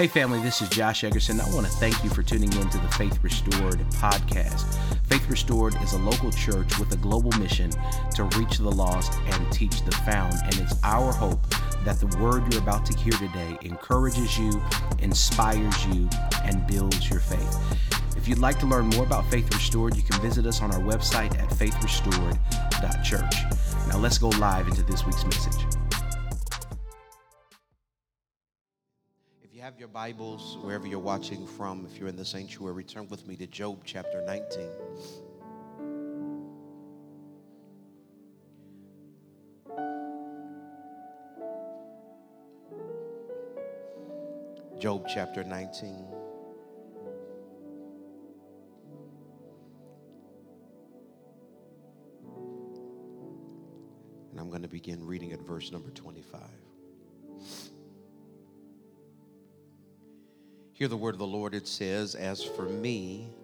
[0.00, 1.46] Hey, family, this is Josh Eggerson.
[1.46, 4.64] I want to thank you for tuning in to the Faith Restored podcast.
[5.04, 7.70] Faith Restored is a local church with a global mission
[8.14, 10.32] to reach the lost and teach the found.
[10.42, 11.46] And it's our hope
[11.84, 14.62] that the word you're about to hear today encourages you,
[15.00, 16.08] inspires you,
[16.44, 17.58] and builds your faith.
[18.16, 20.80] If you'd like to learn more about Faith Restored, you can visit us on our
[20.80, 23.34] website at faithrestored.church.
[23.86, 25.79] Now let's go live into this week's message.
[29.70, 33.36] Have your Bibles, wherever you're watching from, if you're in the sanctuary, turn with me
[33.36, 34.68] to Job chapter 19.
[44.80, 46.04] Job chapter 19.
[54.32, 56.40] And I'm going to begin reading at verse number 25.
[60.80, 61.54] Hear the word of the Lord.
[61.54, 63.36] It says, As for me,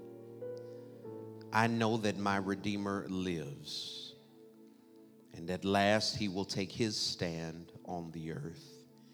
[1.52, 4.14] I know that my Redeemer lives,
[5.34, 8.64] and at last he will take his stand on the earth.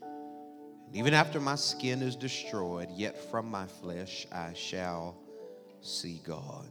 [0.02, 5.18] And even after my skin is destroyed, yet from my flesh I shall
[5.80, 6.68] see God.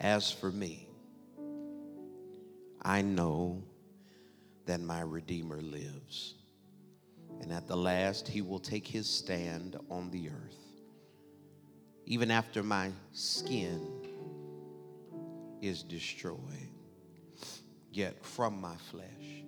[0.00, 0.88] As for me,
[2.80, 3.62] I know
[4.64, 6.36] that my Redeemer lives
[7.40, 10.58] and at the last he will take his stand on the earth.
[12.06, 13.80] Even after my skin
[15.62, 16.38] is destroyed,
[17.90, 19.44] yet from my flesh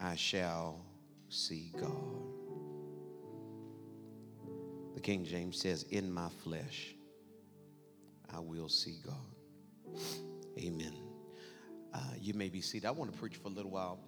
[0.00, 0.84] I shall
[1.28, 2.30] see God.
[4.94, 6.94] The King James says, In my flesh
[8.32, 10.00] I will see God.
[10.58, 10.94] Amen.
[11.92, 12.86] Uh, you may be seated.
[12.86, 13.98] I want to preach for a little while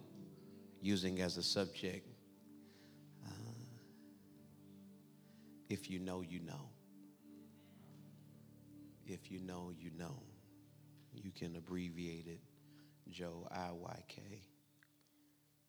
[0.80, 2.06] using as a subject
[5.72, 6.68] If you know, you know.
[9.06, 10.22] If you know, you know.
[11.14, 12.40] You can abbreviate it
[13.08, 14.22] Joe I Y K.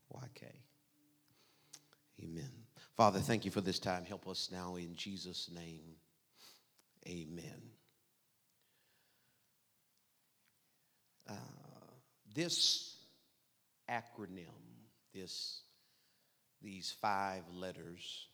[0.09, 0.45] Y K.
[2.22, 2.51] Amen.
[2.97, 4.03] Father, thank you for this time.
[4.03, 5.95] Help us now in Jesus' name.
[7.07, 7.61] Amen.
[11.29, 11.33] Uh,
[12.35, 12.97] this
[13.89, 14.51] acronym,
[15.13, 15.61] this,
[16.61, 18.27] these five letters,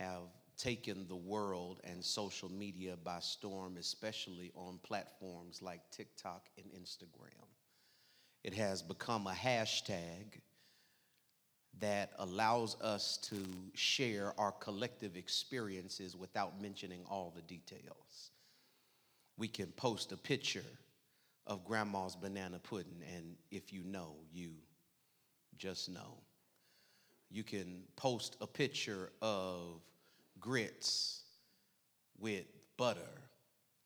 [0.00, 6.66] have taken the world and social media by storm, especially on platforms like TikTok and
[6.72, 7.46] Instagram.
[8.44, 10.40] It has become a hashtag
[11.80, 13.36] that allows us to
[13.74, 18.30] share our collective experiences without mentioning all the details.
[19.38, 20.64] We can post a picture
[21.46, 24.50] of grandma's banana pudding, and if you know, you
[25.56, 26.18] just know.
[27.30, 29.80] You can post a picture of
[30.40, 31.22] grits
[32.18, 32.44] with
[32.76, 33.00] butter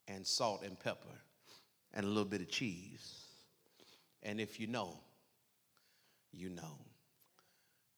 [0.08, 1.20] and salt and pepper
[1.92, 3.24] and a little bit of cheese.
[4.22, 5.00] And if you know,
[6.32, 6.78] you know.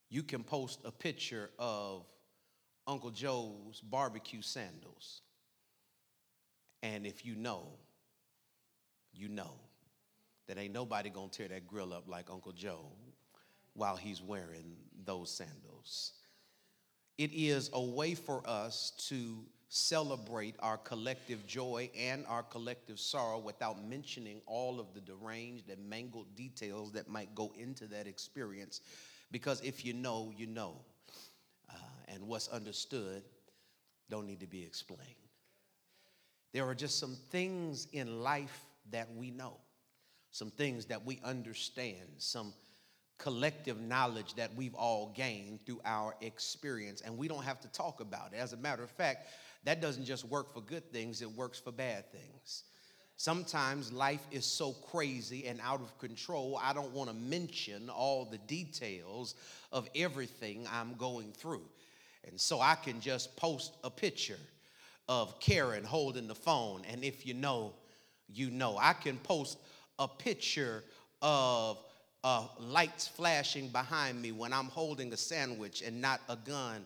[0.08, 2.04] You can post a picture of
[2.86, 5.22] Uncle Joe's barbecue sandals.
[6.82, 7.68] And if you know,
[9.12, 9.54] you know
[10.46, 12.92] that ain't nobody gonna tear that grill up like Uncle Joe
[13.74, 16.12] while he's wearing those sandals.
[17.18, 19.38] It is a way for us to
[19.68, 25.88] celebrate our collective joy and our collective sorrow without mentioning all of the deranged and
[25.88, 28.80] mangled details that might go into that experience.
[29.32, 30.76] Because if you know, you know.
[31.68, 31.74] Uh,
[32.08, 33.22] and what's understood
[34.08, 35.02] don't need to be explained.
[36.52, 39.56] There are just some things in life that we know,
[40.30, 42.52] some things that we understand, some
[43.18, 47.00] collective knowledge that we've all gained through our experience.
[47.00, 48.36] And we don't have to talk about it.
[48.36, 49.28] As a matter of fact,
[49.64, 52.64] that doesn't just work for good things, it works for bad things.
[53.18, 58.26] Sometimes life is so crazy and out of control, I don't want to mention all
[58.26, 59.34] the details
[59.72, 61.64] of everything I'm going through.
[62.28, 64.38] And so I can just post a picture
[65.08, 66.82] of Karen holding the phone.
[66.90, 67.72] And if you know,
[68.28, 68.76] you know.
[68.78, 69.58] I can post
[69.98, 70.82] a picture
[71.22, 71.78] of
[72.26, 76.84] uh, lights flashing behind me when I'm holding a sandwich and not a gun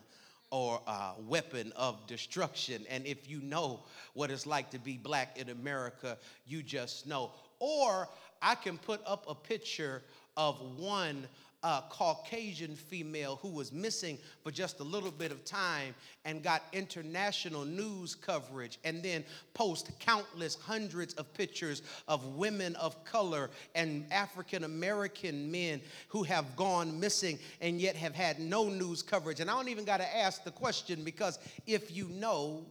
[0.51, 2.85] or a weapon of destruction.
[2.87, 3.79] And if you know
[4.13, 7.31] what it's like to be black in America, you just know.
[7.57, 8.07] Or
[8.39, 10.03] I can put up a picture
[10.37, 11.25] of one
[11.63, 15.93] a Caucasian female who was missing for just a little bit of time
[16.25, 19.23] and got international news coverage, and then
[19.53, 26.55] post countless hundreds of pictures of women of color and African American men who have
[26.55, 29.39] gone missing and yet have had no news coverage.
[29.39, 32.65] And I don't even got to ask the question because if you know,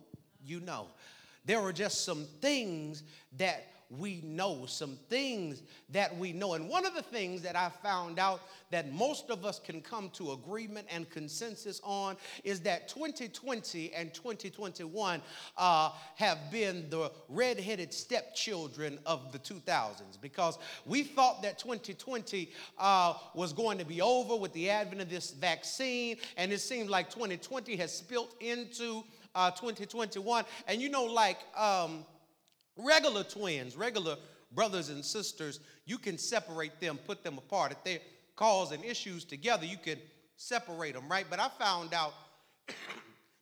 [0.45, 0.87] you know.
[1.47, 3.03] There are just some things
[3.39, 6.55] that we know, some things that we know.
[6.55, 8.41] And one of the things that I found out
[8.71, 14.15] that most of us can come to agreement and consensus on is that 2020 and
[14.15, 15.21] 2021
[15.57, 23.15] uh, have been the redheaded stepchildren of the 2000s because we thought that 2020 uh,
[23.35, 27.11] was going to be over with the advent of this vaccine, and it seems like
[27.11, 29.03] 2020 has spilt into
[29.35, 30.45] uh, 2021.
[30.69, 32.05] And you know, like um,
[32.85, 34.17] regular twins, regular
[34.53, 37.73] brothers and sisters, you can separate them, put them apart.
[37.73, 38.01] If they're
[38.37, 39.99] causing issues together, you can
[40.37, 41.27] separate them, right?
[41.29, 42.15] But I found out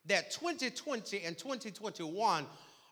[0.06, 2.46] that 2020 and 2021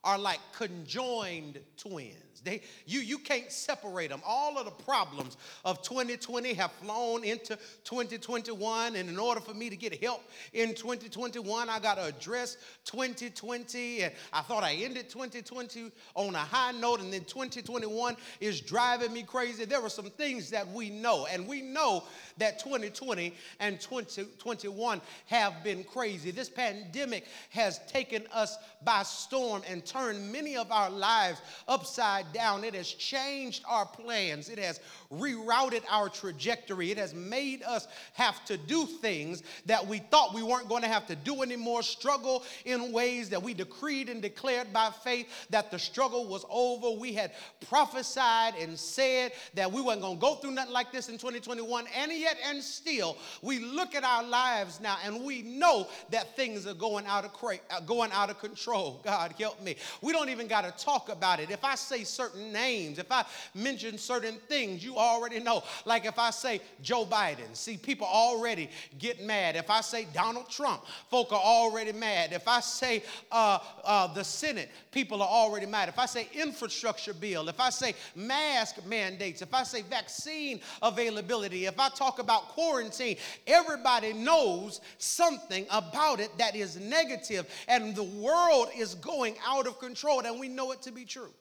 [0.04, 2.25] are like conjoined twins.
[2.44, 4.20] They, you, you can't separate them.
[4.26, 8.96] All of the problems of 2020 have flown into 2021.
[8.96, 10.22] And in order for me to get help
[10.52, 14.02] in 2021, I got to address 2020.
[14.02, 19.12] And I thought I ended 2020 on a high note, and then 2021 is driving
[19.12, 19.64] me crazy.
[19.64, 22.04] There are some things that we know, and we know
[22.38, 26.30] that 2020 and 2021 have been crazy.
[26.30, 32.64] This pandemic has taken us by storm and turned many of our lives upside down.
[32.64, 34.48] It has changed our plans.
[34.48, 34.80] It has
[35.12, 36.90] rerouted our trajectory.
[36.90, 40.88] It has made us have to do things that we thought we weren't going to
[40.88, 45.70] have to do anymore, struggle in ways that we decreed and declared by faith that
[45.70, 46.90] the struggle was over.
[46.90, 47.32] We had
[47.68, 51.86] prophesied and said that we weren't going to go through nothing like this in 2021.
[51.96, 56.66] And yet, and still, we look at our lives now and we know that things
[56.66, 59.00] are going out of, cra- uh, going out of control.
[59.04, 59.76] God help me.
[60.02, 61.50] We don't even got to talk about it.
[61.50, 63.24] If I say certain names, if I
[63.54, 65.62] mention certain things, you already know.
[65.84, 69.56] Like if I say Joe Biden, see, people already get mad.
[69.56, 72.32] If I say Donald Trump, folk are already mad.
[72.32, 75.88] If I say uh, uh, the Senate, people are already mad.
[75.88, 81.66] If I say infrastructure bill, if I say mask mandates, if I say vaccine availability,
[81.66, 83.16] if I talk about quarantine,
[83.46, 89.78] everybody knows something about it that is negative, and the world is going out of
[89.78, 91.32] control, and we know it to be true.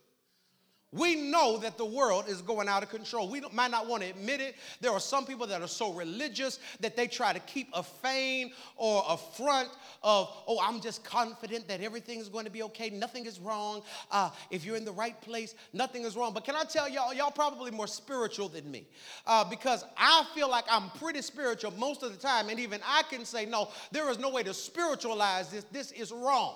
[0.95, 3.29] We know that the world is going out of control.
[3.29, 4.55] We might not want to admit it.
[4.79, 8.53] There are some people that are so religious that they try to keep a feign
[8.77, 9.69] or a front
[10.03, 12.89] of, oh, I'm just confident that everything is going to be okay.
[12.89, 13.81] Nothing is wrong.
[14.09, 16.33] Uh, if you're in the right place, nothing is wrong.
[16.33, 18.87] But can I tell y'all, y'all probably more spiritual than me
[19.27, 22.47] uh, because I feel like I'm pretty spiritual most of the time.
[22.47, 25.65] And even I can say, no, there is no way to spiritualize this.
[25.73, 26.55] This is wrong.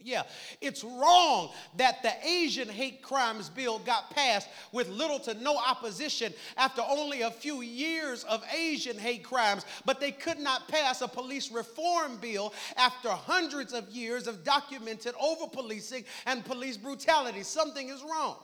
[0.00, 0.22] Yeah,
[0.60, 6.32] it's wrong that the Asian hate crimes bill got passed with little to no opposition
[6.56, 11.08] after only a few years of Asian hate crimes, but they could not pass a
[11.08, 17.42] police reform bill after hundreds of years of documented over policing and police brutality.
[17.42, 18.36] Something is wrong.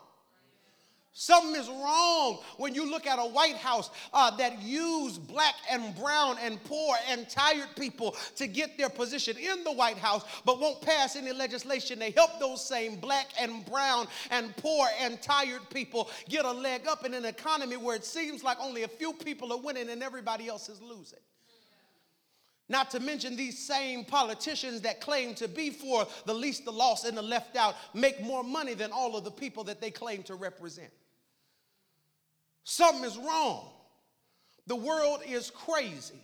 [1.16, 5.94] Something is wrong when you look at a White House uh, that use black and
[5.94, 10.61] brown and poor and tired people to get their position in the White House, but
[10.61, 15.62] won't pass any legislation to help those same black and brown and poor and tired
[15.70, 19.12] people get a leg up in an economy where it seems like only a few
[19.12, 21.20] people are winning and everybody else is losing.
[22.69, 27.05] Not to mention these same politicians that claim to be for the least, the lost,
[27.05, 30.22] and the left out make more money than all of the people that they claim
[30.24, 30.91] to represent.
[32.65, 33.69] Something is wrong.
[34.67, 36.20] The world is crazy.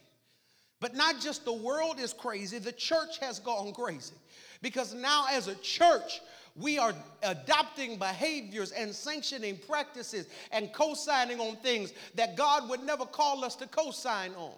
[0.81, 4.15] But not just the world is crazy, the church has gone crazy.
[4.63, 6.23] Because now, as a church,
[6.57, 12.83] we are adopting behaviors and sanctioning practices and co signing on things that God would
[12.83, 14.55] never call us to co sign on.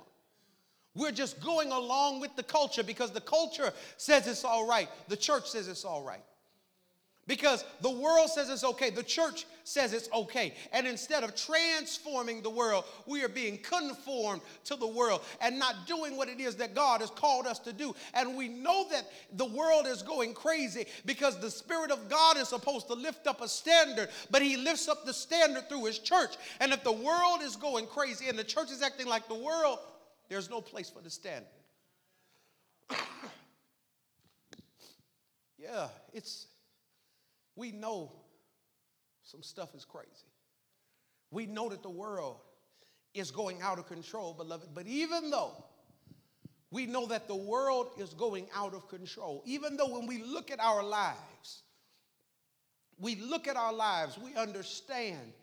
[0.94, 5.16] We're just going along with the culture because the culture says it's all right, the
[5.16, 6.22] church says it's all right.
[7.28, 10.54] Because the world says it's okay, the church says it's okay.
[10.72, 15.86] And instead of transforming the world, we are being conformed to the world and not
[15.86, 17.94] doing what it is that God has called us to do.
[18.14, 22.48] And we know that the world is going crazy because the Spirit of God is
[22.48, 26.34] supposed to lift up a standard, but He lifts up the standard through His church.
[26.58, 29.78] And if the world is going crazy and the church is acting like the world,
[30.32, 31.46] there's no place for the standard.
[35.58, 36.46] yeah, it's
[37.54, 38.10] we know
[39.22, 40.08] some stuff is crazy.
[41.30, 42.38] We know that the world
[43.12, 44.68] is going out of control, beloved.
[44.74, 45.52] But even though
[46.70, 50.50] we know that the world is going out of control, even though when we look
[50.50, 51.62] at our lives,
[52.98, 55.34] we look at our lives, we understand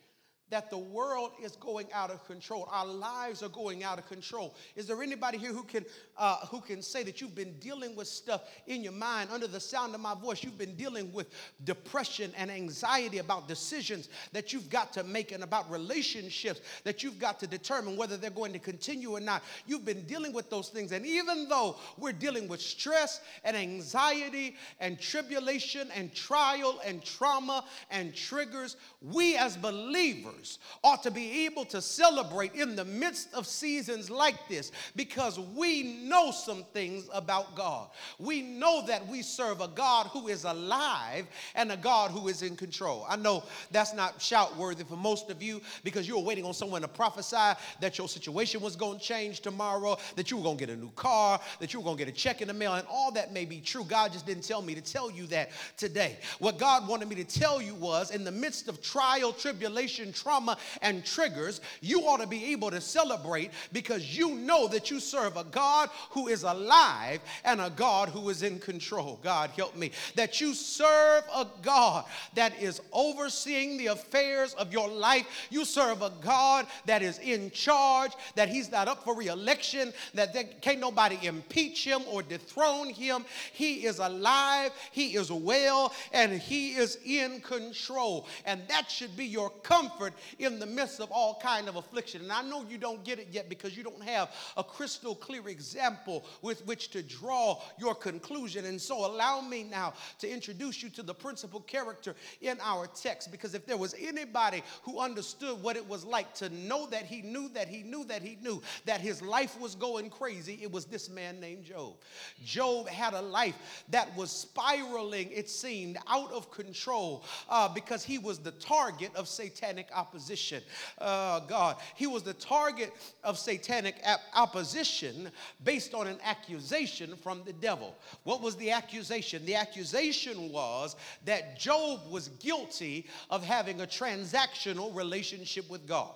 [0.49, 2.67] that the world is going out of control.
[2.71, 4.55] Our lives are going out of control.
[4.75, 5.85] Is there anybody here who can
[6.17, 9.59] uh, who can say that you've been dealing with stuff in your mind under the
[9.59, 10.43] sound of my voice?
[10.43, 11.27] You've been dealing with
[11.63, 17.19] depression and anxiety about decisions that you've got to make and about relationships that you've
[17.19, 19.43] got to determine whether they're going to continue or not.
[19.67, 24.55] You've been dealing with those things, and even though we're dealing with stress and anxiety
[24.79, 30.38] and tribulation and trial and trauma and triggers, we as believers
[30.83, 35.83] ought to be able to celebrate in the midst of seasons like this because we
[36.03, 37.89] know some things about God.
[38.17, 42.41] We know that we serve a God who is alive and a God who is
[42.41, 43.05] in control.
[43.09, 46.53] I know that's not shout worthy for most of you because you were waiting on
[46.53, 50.57] someone to prophesy that your situation was going to change tomorrow, that you were going
[50.57, 52.53] to get a new car, that you were going to get a check in the
[52.53, 53.83] mail, and all that may be true.
[53.83, 56.17] God just didn't tell me to tell you that today.
[56.39, 60.57] What God wanted me to tell you was in the midst of trial, tribulation, trauma,
[60.83, 65.35] and triggers, you ought to be able to celebrate because you know that you serve
[65.37, 69.19] a God who is alive and a God who is in control.
[69.23, 69.89] God, help me.
[70.13, 72.05] That you serve a God
[72.35, 75.25] that is overseeing the affairs of your life.
[75.49, 80.31] You serve a God that is in charge, that He's not up for reelection, that
[80.31, 83.25] there can't nobody impeach Him or dethrone Him.
[83.51, 88.27] He is alive, He is well, and He is in control.
[88.45, 92.21] And that should be your comfort in the midst of all kind of affliction.
[92.21, 95.47] And I know you don't get it yet because you don't have a crystal clear
[95.49, 98.65] example with which to draw your conclusion.
[98.65, 103.31] And so allow me now to introduce you to the principal character in our text
[103.31, 107.21] because if there was anybody who understood what it was like to know that he
[107.21, 110.85] knew that he knew that he knew that his life was going crazy, it was
[110.85, 111.95] this man named Job.
[112.43, 113.55] Job had a life
[113.89, 119.27] that was spiraling, it seemed, out of control uh, because he was the target of
[119.27, 120.63] satanic opposition opposition.
[120.97, 122.91] Uh, God, he was the target
[123.23, 123.95] of satanic
[124.35, 125.29] opposition
[125.63, 127.95] based on an accusation from the devil.
[128.23, 129.45] What was the accusation?
[129.45, 136.13] The accusation was that Job was guilty of having a transactional relationship with God.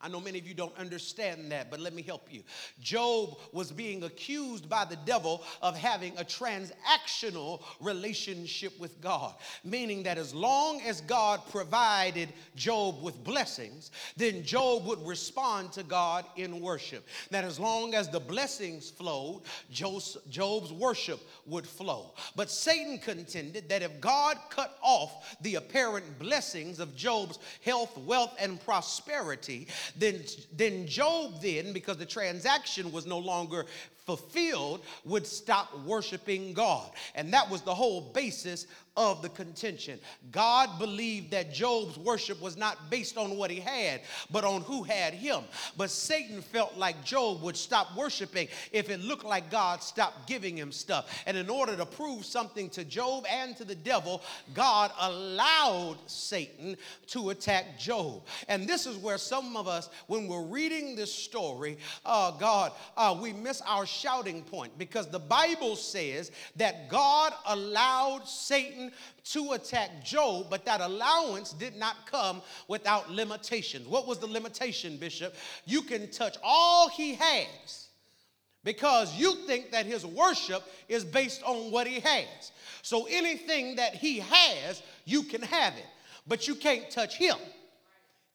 [0.00, 2.42] I know many of you don't understand that, but let me help you.
[2.80, 9.34] Job was being accused by the devil of having a transactional relationship with God,
[9.64, 15.82] meaning that as long as God provided Job with blessings, then Job would respond to
[15.82, 17.06] God in worship.
[17.30, 22.12] That as long as the blessings flowed, Job's worship would flow.
[22.36, 28.34] But Satan contended that if God cut off the apparent blessings of Job's health, wealth,
[28.38, 30.22] and prosperity, then,
[30.52, 33.66] then Job then, because the transaction was no longer
[34.04, 36.90] fulfilled, would stop worshiping God.
[37.14, 39.98] And that was the whole basis of the contention.
[40.30, 44.84] God believed that Job's worship was not based on what he had, but on who
[44.84, 45.42] had him.
[45.76, 50.56] But Satan felt like Job would stop worshiping if it looked like God stopped giving
[50.56, 51.22] him stuff.
[51.26, 54.22] And in order to prove something to Job and to the devil,
[54.52, 56.76] God allowed Satan
[57.08, 58.22] to attack Job.
[58.48, 63.16] And this is where some of us, when we're reading this story, uh, God, uh,
[63.20, 68.83] we miss our shouting point because the Bible says that God allowed Satan
[69.32, 73.86] to attack Job, but that allowance did not come without limitations.
[73.86, 75.34] What was the limitation, Bishop?
[75.64, 77.88] You can touch all he has
[78.64, 82.52] because you think that his worship is based on what he has.
[82.82, 85.86] So anything that he has, you can have it,
[86.26, 87.36] but you can't touch him.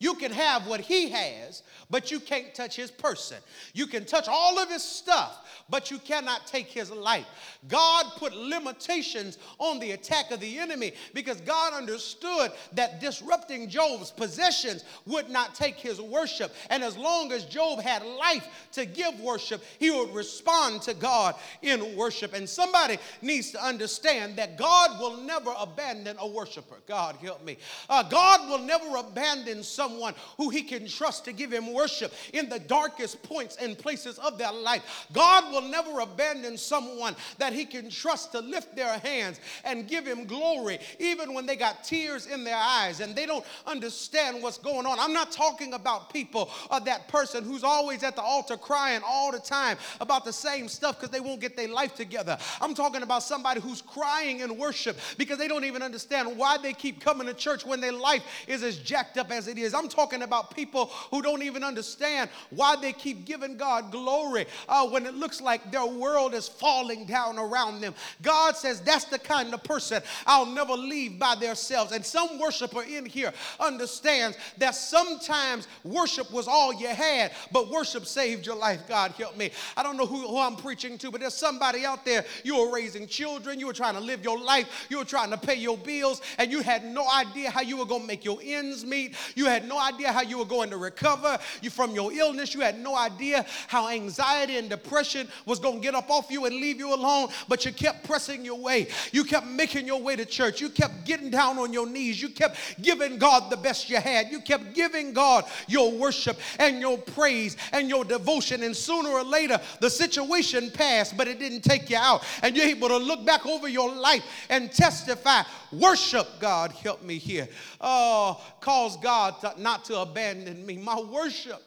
[0.00, 3.36] You can have what he has, but you can't touch his person.
[3.74, 7.26] You can touch all of his stuff, but you cannot take his life.
[7.68, 14.10] God put limitations on the attack of the enemy because God understood that disrupting Job's
[14.10, 16.54] possessions would not take his worship.
[16.70, 21.34] And as long as Job had life to give worship, he would respond to God
[21.60, 22.32] in worship.
[22.32, 26.76] And somebody needs to understand that God will never abandon a worshiper.
[26.86, 27.58] God, help me.
[27.90, 32.12] Uh, God will never abandon someone someone who he can trust to give him worship
[32.32, 35.06] in the darkest points and places of their life.
[35.12, 40.06] God will never abandon someone that he can trust to lift their hands and give
[40.06, 44.58] him glory, even when they got tears in their eyes and they don't understand what's
[44.58, 44.98] going on.
[44.98, 49.32] I'm not talking about people or that person who's always at the altar crying all
[49.32, 52.38] the time about the same stuff because they won't get their life together.
[52.60, 56.72] I'm talking about somebody who's crying in worship because they don't even understand why they
[56.72, 59.74] keep coming to church when their life is as jacked up as it is.
[59.80, 64.86] I'm talking about people who don't even understand why they keep giving God glory uh,
[64.86, 67.94] when it looks like their world is falling down around them.
[68.20, 71.92] God says that's the kind of person I'll never leave by themselves.
[71.92, 78.04] And some worshiper in here understands that sometimes worship was all you had, but worship
[78.04, 78.82] saved your life.
[78.86, 79.50] God help me.
[79.78, 82.26] I don't know who, who I'm preaching to, but there's somebody out there.
[82.44, 85.38] You were raising children, you were trying to live your life, you were trying to
[85.38, 88.38] pay your bills, and you had no idea how you were going to make your
[88.42, 89.14] ends meet.
[89.34, 92.54] You had no idea how you were going to recover you from your illness.
[92.54, 96.44] You had no idea how anxiety and depression was going to get up off you
[96.44, 98.88] and leave you alone, but you kept pressing your way.
[99.12, 100.60] You kept making your way to church.
[100.60, 102.20] You kept getting down on your knees.
[102.20, 104.30] You kept giving God the best you had.
[104.30, 108.64] You kept giving God your worship and your praise and your devotion.
[108.64, 112.24] And sooner or later, the situation passed, but it didn't take you out.
[112.42, 117.18] And you're able to look back over your life and testify, worship God, help me
[117.18, 117.48] here.
[117.80, 120.76] Oh, cause God to, not to abandon me.
[120.76, 121.62] My worship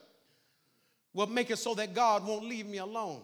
[1.14, 3.22] will make it so that God won't leave me alone.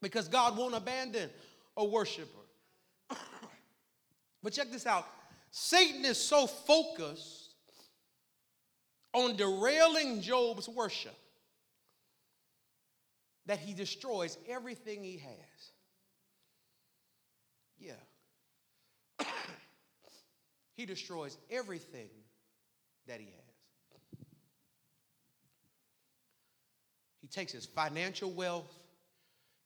[0.00, 1.30] Because God won't abandon
[1.76, 2.28] a worshiper.
[4.42, 5.06] but check this out
[5.50, 7.54] Satan is so focused
[9.12, 11.14] on derailing Job's worship
[13.46, 15.72] that he destroys everything he has.
[17.78, 17.92] Yeah.
[20.82, 22.08] he destroys everything
[23.06, 24.18] that he has.
[27.20, 28.68] He takes his financial wealth,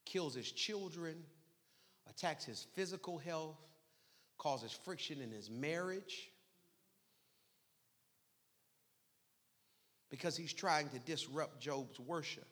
[0.05, 1.15] kills his children,
[2.07, 3.57] attacks his physical health,
[4.37, 6.29] causes friction in his marriage.
[10.11, 12.45] Because he's trying to disrupt Job's worship.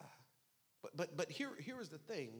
[0.00, 0.04] Uh,
[0.82, 2.30] but but, but here, here is the thing.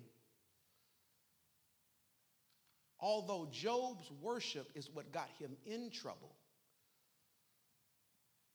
[3.02, 6.36] Although Job's worship is what got him in trouble,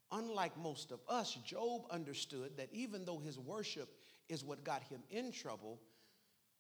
[0.09, 3.89] unlike most of us, Job understood that even though his worship
[4.29, 5.81] is what got him in trouble,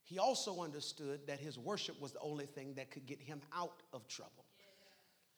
[0.03, 3.81] he also understood that his worship was the only thing that could get him out
[3.93, 4.43] of trouble.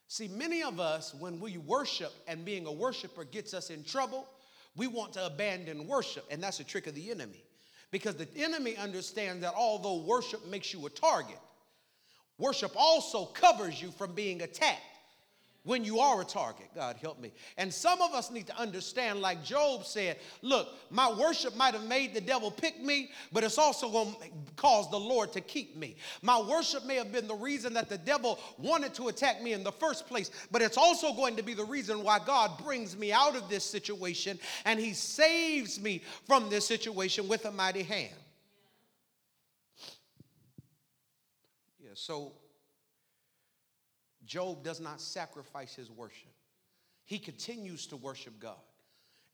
[0.08, 4.28] See, many of us, when we worship and being a worshiper gets us in trouble,
[4.76, 7.44] we want to abandon worship, and that's a trick of the enemy.
[7.92, 11.38] Because the enemy understands that although worship makes you a target,
[12.40, 14.82] worship also covers you from being attacked
[15.64, 16.68] when you are a target.
[16.74, 17.32] God help me.
[17.58, 21.84] And some of us need to understand, like Job said, look, my worship might have
[21.84, 25.76] made the devil pick me, but it's also going to cause the Lord to keep
[25.76, 25.98] me.
[26.22, 29.64] My worship may have been the reason that the devil wanted to attack me in
[29.64, 33.12] the first place, but it's also going to be the reason why God brings me
[33.12, 38.16] out of this situation and he saves me from this situation with a mighty hand.
[41.80, 42.32] Yeah, so
[44.26, 46.32] Job does not sacrifice his worship.
[47.06, 48.62] He continues to worship God.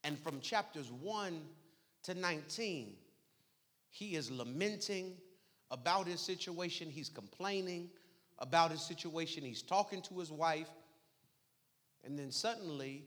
[0.04, 1.42] And from chapters 1
[2.04, 2.96] to 19,
[3.90, 5.14] he is lamenting
[5.72, 7.90] about his situation, he's complaining
[8.40, 10.70] about his situation, he's talking to his wife,
[12.04, 13.04] and then suddenly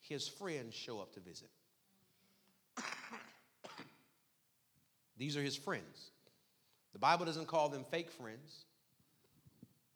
[0.00, 1.50] his friends show up to visit.
[5.16, 6.10] These are his friends.
[6.96, 8.64] The Bible doesn't call them fake friends.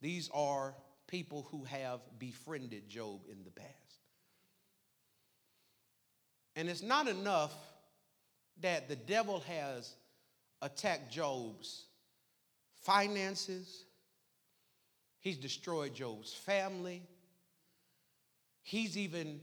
[0.03, 0.75] These are
[1.07, 3.71] people who have befriended Job in the past.
[6.57, 7.55] And it's not enough
[8.61, 9.95] that the devil has
[10.61, 11.87] attacked Job's
[12.83, 13.87] finances,
[15.21, 17.01] he's destroyed Job's family,
[18.61, 19.41] he's even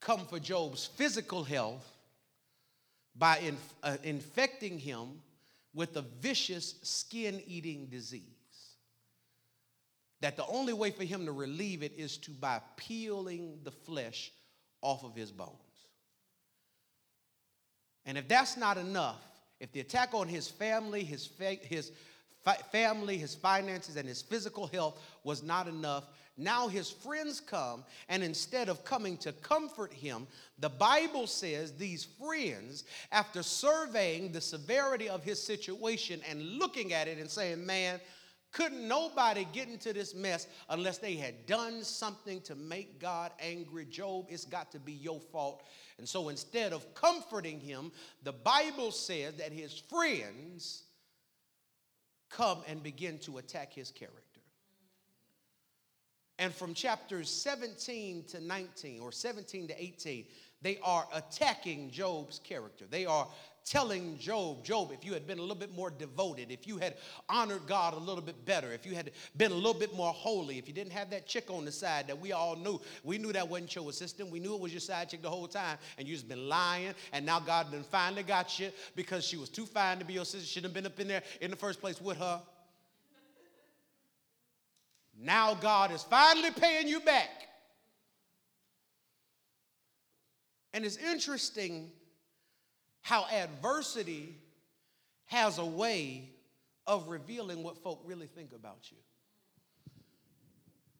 [0.00, 1.88] come for Job's physical health
[3.14, 5.20] by inf- uh, infecting him
[5.78, 8.24] with a vicious skin eating disease
[10.20, 14.32] that the only way for him to relieve it is to by peeling the flesh
[14.82, 15.52] off of his bones.
[18.06, 19.22] And if that's not enough,
[19.60, 21.92] if the attack on his family, his, fa- his
[22.72, 26.06] family, his finances, and his physical health was not enough,
[26.38, 30.26] now his friends come, and instead of coming to comfort him,
[30.58, 37.08] the Bible says these friends, after surveying the severity of his situation and looking at
[37.08, 38.00] it and saying, Man,
[38.52, 43.84] couldn't nobody get into this mess unless they had done something to make God angry.
[43.84, 45.64] Job, it's got to be your fault.
[45.98, 50.84] And so instead of comforting him, the Bible says that his friends
[52.30, 54.22] come and begin to attack his character.
[56.38, 60.24] And from chapters 17 to 19, or 17 to 18,
[60.60, 62.84] They are attacking Job's character.
[62.90, 63.28] They are
[63.64, 66.94] telling Job, Job, if you had been a little bit more devoted, if you had
[67.28, 70.58] honored God a little bit better, if you had been a little bit more holy,
[70.58, 73.32] if you didn't have that chick on the side that we all knew, we knew
[73.32, 76.08] that wasn't your assistant, we knew it was your side chick the whole time, and
[76.08, 79.66] you just been lying, and now God done finally got you because she was too
[79.66, 82.00] fine to be your sister, shouldn't have been up in there in the first place
[82.00, 82.40] with her.
[85.20, 87.28] Now God is finally paying you back.
[90.72, 91.90] And it's interesting
[93.02, 94.36] how adversity
[95.26, 96.30] has a way
[96.86, 98.96] of revealing what folk really think about you.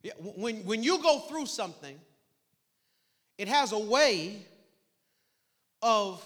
[0.03, 1.99] Yeah, when, when you go through something,
[3.37, 4.47] it has a way
[5.81, 6.25] of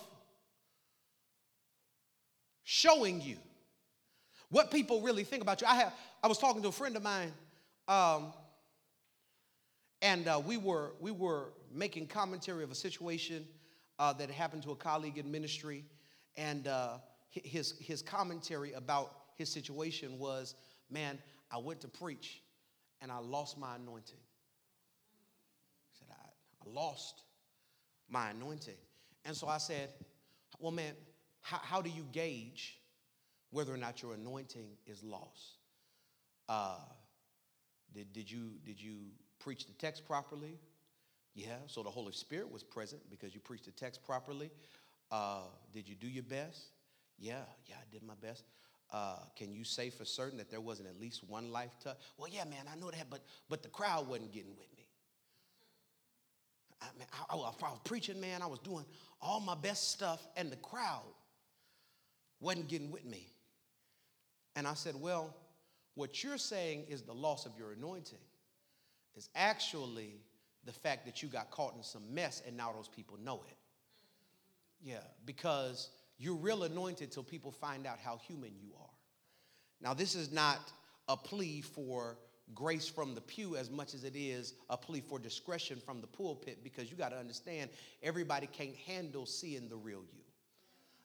[2.63, 3.37] showing you
[4.51, 5.67] what people really think about you.
[5.67, 7.33] I, have, I was talking to a friend of mine,
[7.93, 8.33] um,
[10.01, 13.47] and uh, we, were, we were making commentary of a situation
[13.99, 15.85] uh, that happened to a colleague in ministry.
[16.39, 20.55] And uh, his, his commentary about his situation was
[20.91, 21.19] man,
[21.51, 22.41] I went to preach
[23.03, 24.17] and I lost my anointing.
[25.91, 27.25] He said, I, I lost
[28.09, 28.77] my anointing.
[29.27, 29.91] And so I said,
[30.59, 30.95] well, man,
[31.43, 32.79] how, how do you gauge
[33.51, 35.59] whether or not your anointing is lost?
[37.95, 38.97] Did, did, you, did you
[39.39, 40.59] preach the text properly?
[41.35, 44.51] Yeah, so the Holy Spirit was present because you preached the text properly.
[45.11, 46.73] Uh, did you do your best?
[47.19, 48.45] Yeah, yeah, I did my best.
[48.93, 51.97] Uh, can you say for certain that there wasn't at least one life touch?
[52.19, 54.87] Well, yeah, man, I know that, but but the crowd wasn't getting with me.
[56.83, 58.43] I, mean, I, I, I was preaching, man.
[58.43, 58.85] I was doing
[59.21, 61.05] all my best stuff, and the crowd
[62.41, 63.29] wasn't getting with me.
[64.57, 65.35] And I said, well,
[65.95, 68.19] what you're saying is the loss of your anointing
[69.15, 70.15] is actually
[70.65, 73.57] the fact that you got caught in some mess and now those people know it.
[74.81, 78.89] Yeah, because you're real anointed till people find out how human you are.
[79.81, 80.73] Now, this is not
[81.09, 82.17] a plea for
[82.55, 86.07] grace from the pew as much as it is a plea for discretion from the
[86.07, 87.71] pulpit because you got to understand
[88.03, 90.22] everybody can't handle seeing the real you.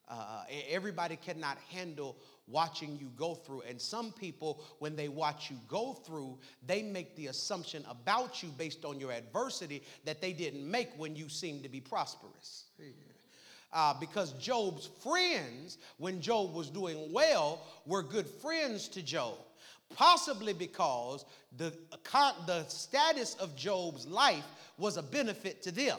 [0.10, 2.16] Uh, everybody cannot handle
[2.48, 3.62] watching you go through.
[3.68, 8.50] And some people, when they watch you go through, they make the assumption about you
[8.58, 12.66] based on your adversity that they didn't make when you seemed to be prosperous.
[13.74, 19.36] Uh, because Job's friends, when Job was doing well, were good friends to Job.
[19.94, 21.26] Possibly because
[21.58, 21.74] the,
[22.46, 24.46] the status of Job's life
[24.78, 25.98] was a benefit to them.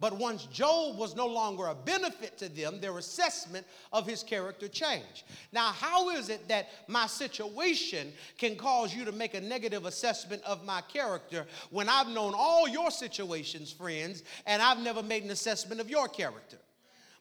[0.00, 4.68] But once Job was no longer a benefit to them, their assessment of his character
[4.68, 5.22] changed.
[5.52, 10.42] Now, how is it that my situation can cause you to make a negative assessment
[10.44, 15.30] of my character when I've known all your situations, friends, and I've never made an
[15.30, 16.58] assessment of your character?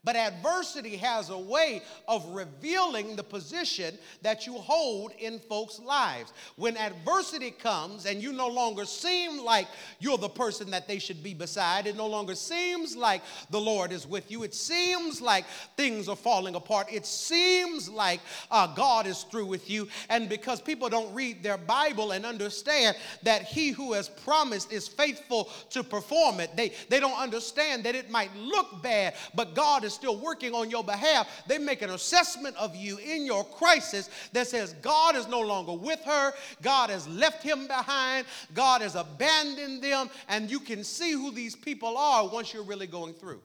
[0.06, 6.34] But adversity has a way of revealing the position that you hold in folks' lives.
[6.58, 9.68] When adversity comes and you no longer seem like
[10.00, 13.94] you're the person that they should be beside, it no longer seems like the Lord
[13.94, 14.44] is with you.
[14.44, 15.46] It seems like
[15.78, 16.88] things are falling apart.
[16.92, 18.20] It seems like
[18.52, 19.88] uh, God is through with you.
[20.10, 24.86] And because people don't read their Bible and understand that he who has promised is
[24.86, 29.86] faithful to perform it, they, they don't understand that it might look bad, but God
[29.86, 33.46] is is still working on your behalf, they make an assessment of you in your
[33.46, 38.82] crisis that says God is no longer with her, God has left him behind, God
[38.82, 43.14] has abandoned them, and you can see who these people are once you're really going
[43.14, 43.42] through.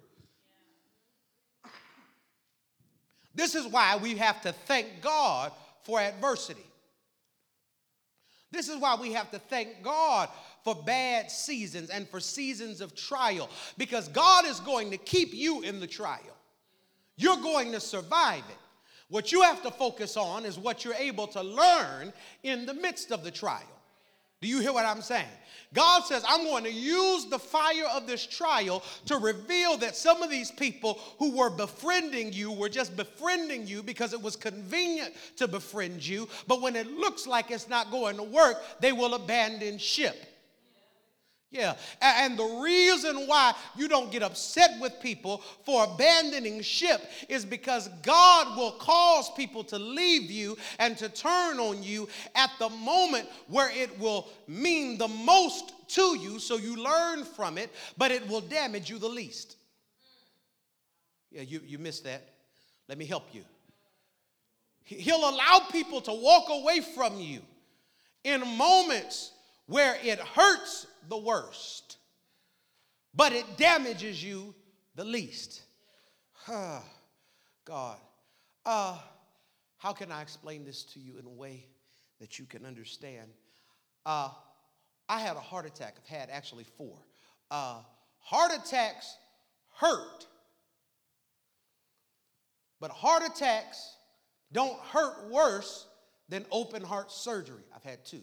[3.35, 6.65] This is why we have to thank God for adversity.
[8.51, 10.29] This is why we have to thank God
[10.65, 15.63] for bad seasons and for seasons of trial because God is going to keep you
[15.63, 16.38] in the trial.
[17.19, 18.57] You're going to survive it.
[19.11, 23.11] What you have to focus on is what you're able to learn in the midst
[23.11, 23.63] of the trial.
[24.41, 25.27] Do you hear what I'm saying?
[25.75, 30.23] God says, I'm going to use the fire of this trial to reveal that some
[30.23, 35.13] of these people who were befriending you were just befriending you because it was convenient
[35.37, 36.29] to befriend you.
[36.47, 40.17] But when it looks like it's not going to work, they will abandon ship.
[41.51, 47.47] Yeah, and the reason why you don't get upset with people for abandoning ship is
[47.47, 52.69] because God will cause people to leave you and to turn on you at the
[52.69, 58.11] moment where it will mean the most to you, so you learn from it, but
[58.11, 59.57] it will damage you the least.
[61.31, 62.29] Yeah, you, you missed that.
[62.89, 63.43] Let me help you.
[64.85, 67.41] He'll allow people to walk away from you
[68.23, 69.33] in moments
[69.67, 71.97] where it hurts the worst.
[73.15, 74.55] but it damages you
[74.95, 75.63] the least.
[76.47, 77.99] God,
[78.65, 78.99] uh,
[79.77, 81.67] how can I explain this to you in a way
[82.21, 83.31] that you can understand?
[84.07, 84.31] Uh,
[85.09, 85.97] I had a heart attack.
[85.99, 86.97] I've had actually four.
[87.51, 87.81] Uh,
[88.21, 89.17] heart attacks
[89.75, 90.27] hurt,
[92.81, 93.97] but heart attacks
[94.53, 95.87] don't hurt worse
[96.29, 97.65] than open heart surgery.
[97.75, 98.23] I've had two.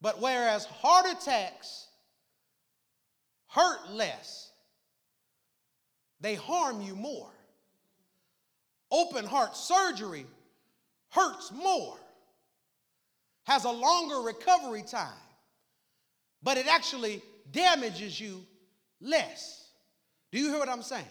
[0.00, 1.86] But whereas heart attacks
[3.48, 4.50] hurt less,
[6.20, 7.30] they harm you more.
[8.90, 10.26] Open heart surgery
[11.10, 11.96] hurts more,
[13.44, 15.12] has a longer recovery time,
[16.42, 18.44] but it actually damages you
[19.00, 19.68] less.
[20.32, 21.04] Do you hear what I'm saying?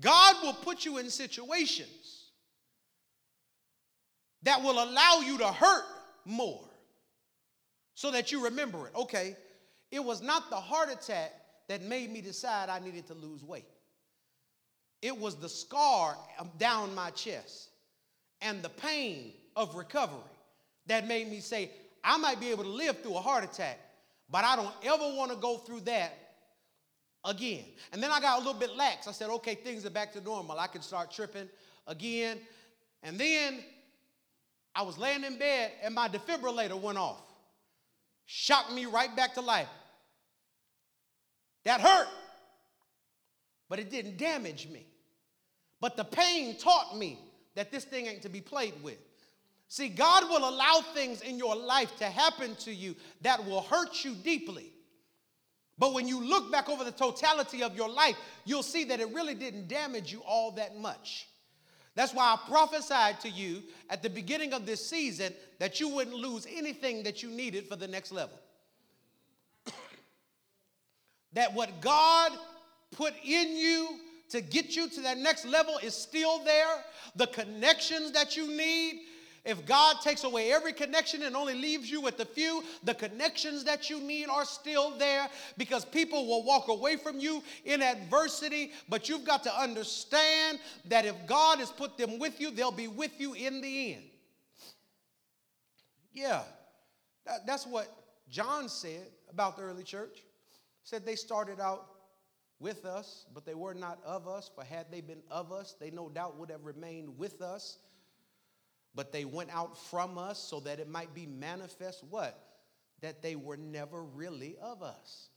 [0.00, 2.30] God will put you in situations
[4.42, 5.84] that will allow you to hurt
[6.24, 6.69] more
[8.00, 8.94] so that you remember it.
[8.96, 9.36] Okay,
[9.90, 11.34] it was not the heart attack
[11.68, 13.66] that made me decide I needed to lose weight.
[15.02, 17.68] It was the scar um, down my chest
[18.40, 20.16] and the pain of recovery
[20.86, 23.78] that made me say, I might be able to live through a heart attack,
[24.30, 26.14] but I don't ever want to go through that
[27.26, 27.64] again.
[27.92, 29.08] And then I got a little bit lax.
[29.08, 30.58] I said, okay, things are back to normal.
[30.58, 31.50] I can start tripping
[31.86, 32.38] again.
[33.02, 33.58] And then
[34.74, 37.26] I was laying in bed and my defibrillator went off.
[38.32, 39.66] Shocked me right back to life.
[41.64, 42.06] That hurt,
[43.68, 44.86] but it didn't damage me.
[45.80, 47.18] But the pain taught me
[47.56, 48.98] that this thing ain't to be played with.
[49.66, 54.04] See, God will allow things in your life to happen to you that will hurt
[54.04, 54.70] you deeply.
[55.76, 58.14] But when you look back over the totality of your life,
[58.44, 61.26] you'll see that it really didn't damage you all that much.
[62.00, 66.16] That's why I prophesied to you at the beginning of this season that you wouldn't
[66.16, 68.40] lose anything that you needed for the next level.
[71.34, 72.32] that what God
[72.90, 73.98] put in you
[74.30, 76.82] to get you to that next level is still there.
[77.16, 79.02] The connections that you need,
[79.44, 83.64] if God takes away every connection and only leaves you with the few, the connections
[83.64, 88.72] that you need are still there because people will walk away from you in adversity.
[88.88, 92.88] But you've got to understand that if God has put them with you, they'll be
[92.88, 94.04] with you in the end.
[96.12, 96.42] Yeah,
[97.24, 97.88] that, that's what
[98.28, 100.18] John said about the early church.
[100.82, 101.86] Said they started out
[102.58, 105.90] with us, but they were not of us, for had they been of us, they
[105.90, 107.78] no doubt would have remained with us
[108.94, 112.38] but they went out from us so that it might be manifest what?
[113.00, 115.28] That they were never really of us.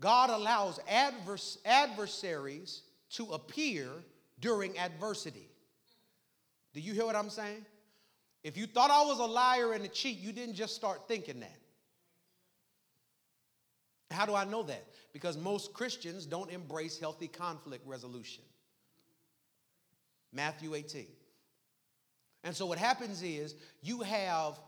[0.00, 3.88] God allows advers- adversaries to appear
[4.40, 5.48] during adversity.
[6.74, 7.64] Do you hear what I'm saying?
[8.42, 11.40] If you thought I was a liar and a cheat, you didn't just start thinking
[11.40, 11.58] that.
[14.10, 14.84] How do I know that?
[15.12, 18.42] Because most Christians don't embrace healthy conflict resolution.
[20.32, 21.06] Matthew 18.
[22.44, 24.58] And so what happens is you have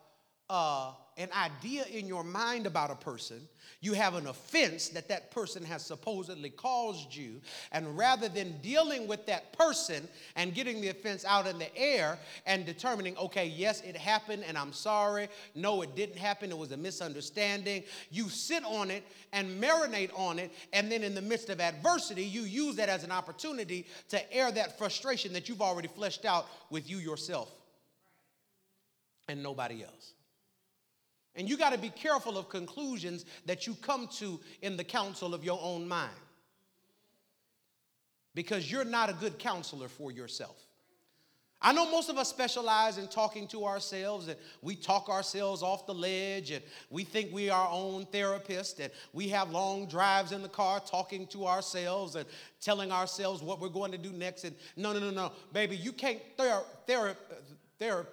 [0.50, 3.40] uh, an idea in your mind about a person,
[3.80, 9.07] you have an offense that that person has supposedly caused you, and rather than dealing
[9.07, 13.80] with that person and getting the offense out in the air and determining, okay, yes,
[13.83, 18.64] it happened and I'm sorry, no, it didn't happen, it was a misunderstanding, you sit
[18.64, 22.76] on it and marinate on it, and then in the midst of adversity, you use
[22.76, 26.98] that as an opportunity to air that frustration that you've already fleshed out with you
[26.98, 27.50] yourself
[29.28, 30.14] and nobody else.
[31.37, 35.35] And you got to be careful of conclusions that you come to in the counsel
[35.35, 36.11] of your own mind.
[38.35, 40.57] Because you're not a good counselor for yourself.
[41.64, 45.87] I know most of us specialize in talking to ourselves and we talk ourselves off
[45.87, 50.33] the ledge and we think we are our own therapist and we have long drives
[50.33, 52.27] in the car talking to ourselves and
[52.61, 54.44] telling ourselves what we're going to do next.
[54.44, 57.16] And no, no, no, no, baby, you can't ther- ther-
[57.79, 58.09] ther-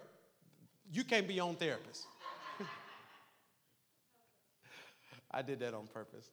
[0.93, 2.07] you can't be your own therapist.
[5.31, 6.29] I did that on purpose.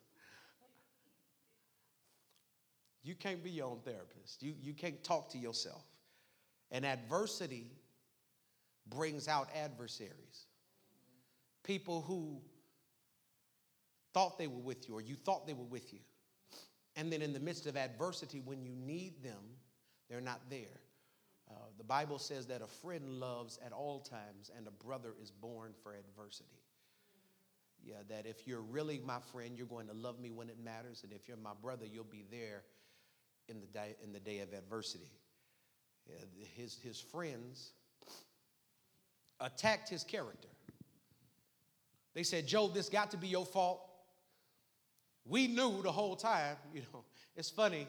[3.03, 4.43] You can't be your own therapist.
[4.43, 5.85] You, you can't talk to yourself.
[6.71, 7.71] And adversity
[8.89, 10.47] brings out adversaries.
[11.63, 12.41] People who
[14.13, 16.01] thought they were with you or you thought they were with you.
[16.97, 19.43] And then in the midst of adversity, when you need them,
[20.11, 20.81] they're not there.
[21.51, 25.31] Uh, the Bible says that a friend loves at all times and a brother is
[25.31, 26.61] born for adversity.
[27.85, 31.03] Yeah, that if you're really my friend, you're going to love me when it matters,
[31.05, 32.63] and if you're my brother, you'll be there
[33.49, 35.11] in the day, in the day of adversity.
[36.09, 36.17] Yeah,
[36.57, 37.73] his, his friends
[39.41, 40.49] attacked his character.
[42.15, 43.81] They said, Job, this got to be your fault.
[45.25, 47.05] We knew the whole time, you know.
[47.37, 47.87] It's funny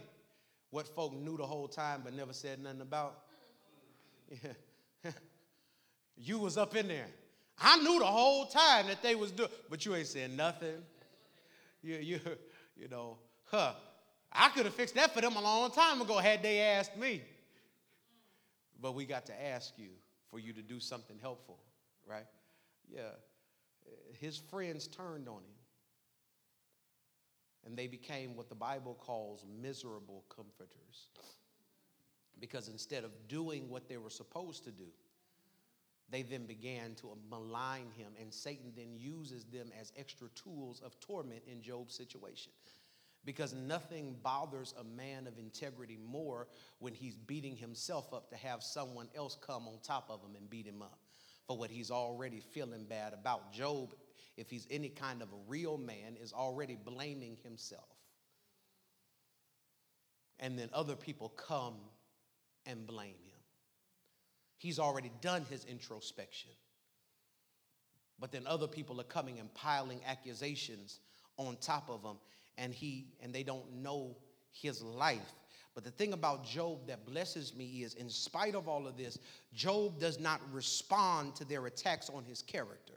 [0.69, 3.19] what folk knew the whole time but never said nothing about.
[5.03, 5.11] Yeah.
[6.15, 7.07] you was up in there.
[7.61, 10.75] I knew the whole time that they was doing, but you ain't saying nothing.
[11.81, 12.19] You, you,
[12.77, 13.73] you know, huh?
[14.31, 17.21] I could have fixed that for them a long time ago had they asked me.
[18.81, 19.89] But we got to ask you
[20.29, 21.59] for you to do something helpful,
[22.07, 22.25] right?
[22.93, 23.01] Yeah.
[24.19, 25.57] His friends turned on him.
[27.65, 31.09] And they became what the Bible calls miserable comforters.
[32.39, 34.87] Because instead of doing what they were supposed to do,
[36.11, 40.99] they then began to malign him, and Satan then uses them as extra tools of
[40.99, 42.51] torment in Job's situation.
[43.25, 46.47] Because nothing bothers a man of integrity more
[46.79, 50.49] when he's beating himself up to have someone else come on top of him and
[50.49, 50.99] beat him up
[51.45, 53.51] for what he's already feeling bad about.
[53.51, 53.93] Job,
[54.37, 57.89] if he's any kind of a real man, is already blaming himself.
[60.39, 61.75] And then other people come
[62.65, 63.28] and blame him.
[64.59, 66.51] He's already done his introspection.
[68.19, 70.99] But then other people are coming and piling accusations
[71.37, 72.17] on top of him
[72.57, 74.17] and he and they don't know
[74.51, 75.33] his life.
[75.73, 79.17] But the thing about Job that blesses me is in spite of all of this,
[79.53, 82.95] Job does not respond to their attacks on his character.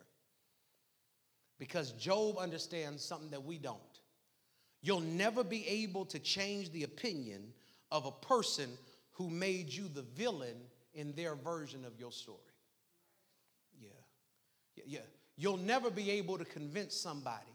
[1.60, 3.78] Because Job understands something that we don't.
[4.80, 7.52] You'll never be able to change the opinion
[7.92, 8.70] of a person
[9.12, 10.56] who made you the villain
[10.94, 12.38] in their version of your story.
[13.80, 13.88] Yeah.
[14.76, 14.84] Yeah.
[14.86, 15.00] yeah.
[15.36, 17.46] You'll never be able to convince somebody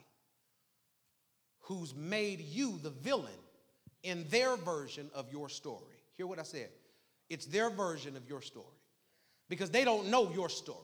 [1.61, 3.31] who's made you the villain
[4.03, 5.83] in their version of your story.
[6.15, 6.69] Hear what I said.
[7.29, 8.65] It's their version of your story
[9.49, 10.79] because they don't know your story.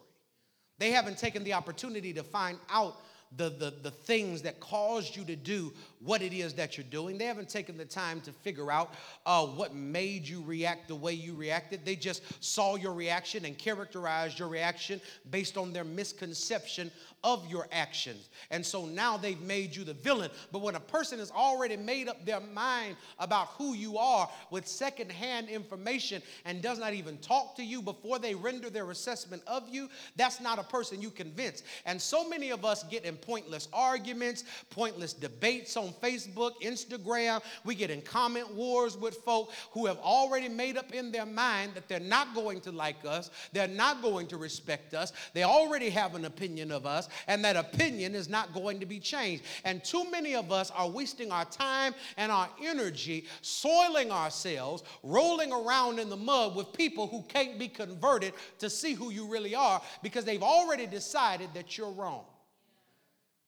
[0.80, 2.98] They haven't taken the opportunity to find out
[3.38, 7.17] the, the, the things that caused you to do what it is that you're doing.
[7.17, 8.93] They haven't taken the time to figure out
[9.26, 11.86] uh, what made you react the way you reacted.
[11.86, 16.91] They just saw your reaction and characterized your reaction based on their misconception
[17.23, 18.29] of your actions.
[18.51, 20.29] And so now they've made you the villain.
[20.51, 24.67] But when a person has already made up their mind about who you are with
[24.67, 29.67] secondhand information and does not even talk to you before they render their assessment of
[29.69, 31.63] you, that's not a person you convince.
[31.86, 37.41] And so many of us get in pointless arguments, pointless debates on Facebook, Instagram.
[37.63, 41.73] We get in comment wars with folk who have already made up in their mind
[41.75, 45.89] that they're not going to like us, they're not going to respect us, they already
[45.89, 49.43] have an opinion of us, and that opinion is not going to be changed.
[49.63, 55.52] And too many of us are wasting our time and our energy soiling ourselves, rolling
[55.52, 59.56] around in the mud with people who can't be converted to see who you really
[59.56, 62.26] are because they've already decided that you're wrong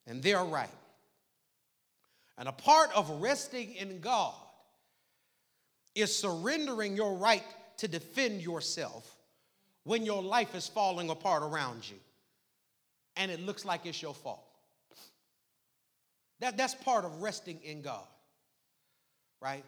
[0.08, 0.69] and they're right.
[2.38, 4.34] And a part of resting in God
[5.93, 7.43] is surrendering your right
[7.78, 9.15] to defend yourself
[9.84, 11.97] when your life is falling apart around you
[13.15, 14.43] and it looks like it's your fault.
[16.39, 18.08] That, that's part of resting in God,
[19.41, 19.63] right?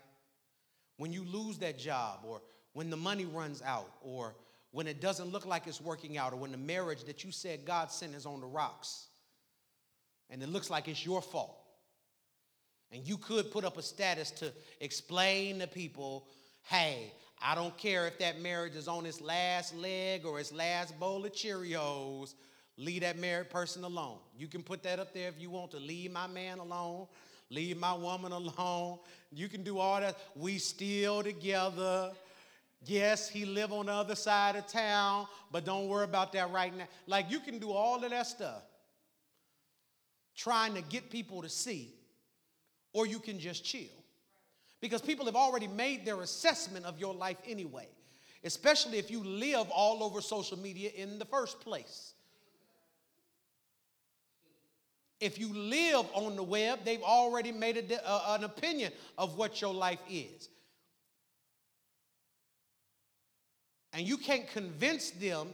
[0.97, 2.41] When you lose that job, or
[2.73, 4.35] when the money runs out, or
[4.71, 7.65] when it doesn't look like it's working out, or when the marriage that you said
[7.65, 9.07] God sent is on the rocks,
[10.29, 11.57] and it looks like it's your fault.
[12.91, 16.27] And you could put up a status to explain to people
[16.63, 20.99] hey, I don't care if that marriage is on its last leg or its last
[20.99, 22.33] bowl of Cheerios.
[22.77, 24.17] Leave that married person alone.
[24.37, 25.77] You can put that up there if you want to.
[25.77, 27.07] Leave my man alone.
[27.49, 28.99] Leave my woman alone.
[29.31, 30.17] You can do all that.
[30.35, 32.11] We still together.
[32.85, 36.75] Yes, he live on the other side of town, but don't worry about that right
[36.75, 36.87] now.
[37.07, 38.61] Like you can do all of that stuff.
[40.35, 41.95] Trying to get people to see,
[42.93, 43.89] or you can just chill.
[44.79, 47.87] Because people have already made their assessment of your life anyway,
[48.43, 52.13] especially if you live all over social media in the first place.
[55.19, 59.61] If you live on the web, they've already made a, uh, an opinion of what
[59.61, 60.49] your life is.
[63.93, 65.49] And you can't convince them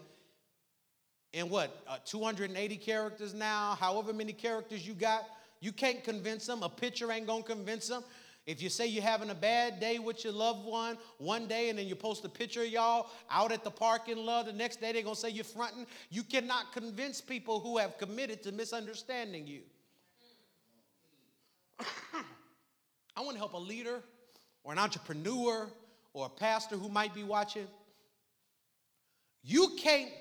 [1.32, 5.26] in what, uh, 280 characters now, however many characters you got,
[5.62, 6.62] you can't convince them.
[6.62, 8.04] A picture ain't gonna convince them.
[8.45, 11.79] If you say you're having a bad day with your loved one one day and
[11.79, 14.91] then you post a picture of y'all out at the parking lot, the next day
[14.91, 19.48] they're going to say you're fronting, you cannot convince people who have committed to misunderstanding
[19.48, 19.62] you.
[23.15, 24.04] I want to help a leader
[24.63, 25.69] or an entrepreneur
[26.13, 27.67] or a pastor who might be watching.
[29.41, 30.12] You can't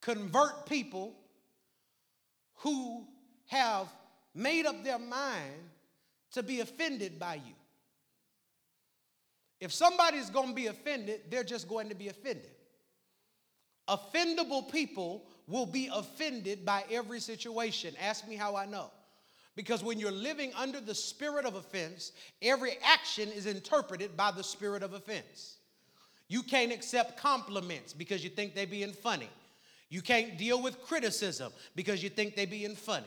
[0.00, 1.14] convert people
[2.56, 3.04] who
[3.46, 3.88] have
[4.34, 5.70] made up their mind
[6.36, 7.54] to be offended by you.
[9.58, 12.50] If somebody's going to be offended, they're just going to be offended.
[13.88, 17.94] Offendable people will be offended by every situation.
[17.98, 18.90] Ask me how I know.
[19.54, 22.12] Because when you're living under the spirit of offense,
[22.42, 25.56] every action is interpreted by the spirit of offense.
[26.28, 29.30] You can't accept compliments because you think they're being funny.
[29.88, 33.06] You can't deal with criticism because you think they're being funny.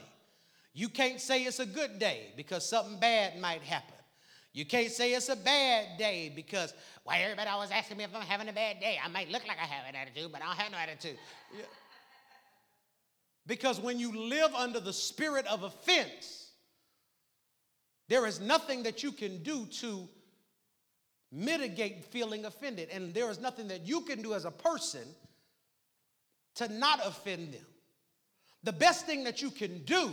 [0.74, 3.96] You can't say it's a good day because something bad might happen.
[4.54, 8.16] You can't say it's a bad day because, why well, everybody always asking me if
[8.16, 9.00] I'm having a bad day.
[9.04, 11.18] I might look like I have an attitude, but I don't have no attitude.
[11.56, 11.66] Yeah.
[13.46, 16.52] Because when you live under the spirit of offense,
[18.08, 20.08] there is nothing that you can do to
[21.32, 22.90] mitigate feeling offended.
[22.92, 25.08] And there is nothing that you can do as a person
[26.56, 27.66] to not offend them.
[28.64, 30.12] The best thing that you can do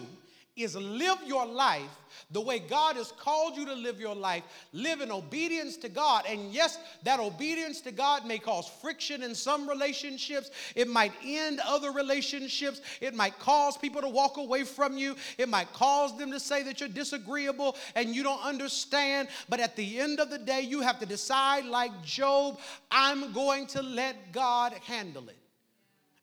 [0.56, 1.90] is live your life
[2.30, 4.42] the way God has called you to live your life.
[4.72, 6.24] Live in obedience to God.
[6.28, 10.50] And yes, that obedience to God may cause friction in some relationships.
[10.74, 12.80] It might end other relationships.
[13.00, 15.14] It might cause people to walk away from you.
[15.38, 19.28] It might cause them to say that you're disagreeable and you don't understand.
[19.48, 22.58] But at the end of the day, you have to decide, like Job,
[22.90, 25.36] I'm going to let God handle it.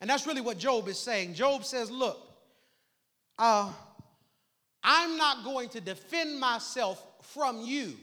[0.01, 1.33] And that's really what Job is saying.
[1.33, 2.19] Job says, Look,
[3.39, 3.71] uh,
[4.83, 7.95] I'm not going to defend myself from you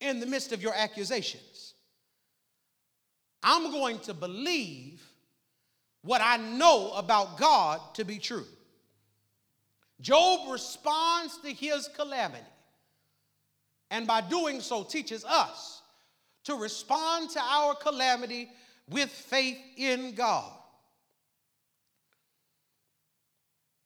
[0.00, 1.74] in the midst of your accusations.
[3.42, 5.02] I'm going to believe
[6.02, 8.46] what I know about God to be true.
[10.00, 12.44] Job responds to his calamity,
[13.90, 15.82] and by doing so, teaches us
[16.44, 18.48] to respond to our calamity
[18.88, 20.52] with faith in God.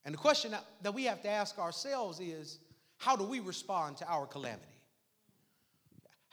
[0.05, 2.59] And the question that we have to ask ourselves is
[2.99, 4.63] how do we respond to our calamity?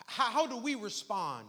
[0.06, 1.46] How, how do we respond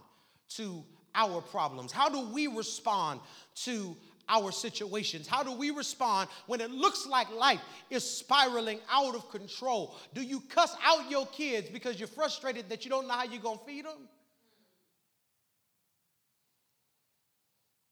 [0.57, 1.93] to our problems?
[1.93, 3.21] How do we respond
[3.65, 3.97] to
[4.29, 5.27] our situations?
[5.27, 7.61] How do we respond when it looks like life
[7.91, 9.97] is spiraling out of control?
[10.15, 13.43] Do you cuss out your kids because you're frustrated that you don't know how you're
[13.43, 14.09] going to feed them?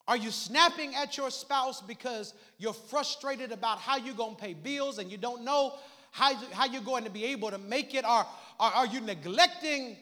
[0.09, 4.55] Are you snapping at your spouse because you're frustrated about how you're going to pay
[4.55, 5.75] bills and you don't know
[6.13, 8.07] how, how you're going to be able to make it?
[8.07, 8.27] Or,
[8.59, 9.99] or are you neglecting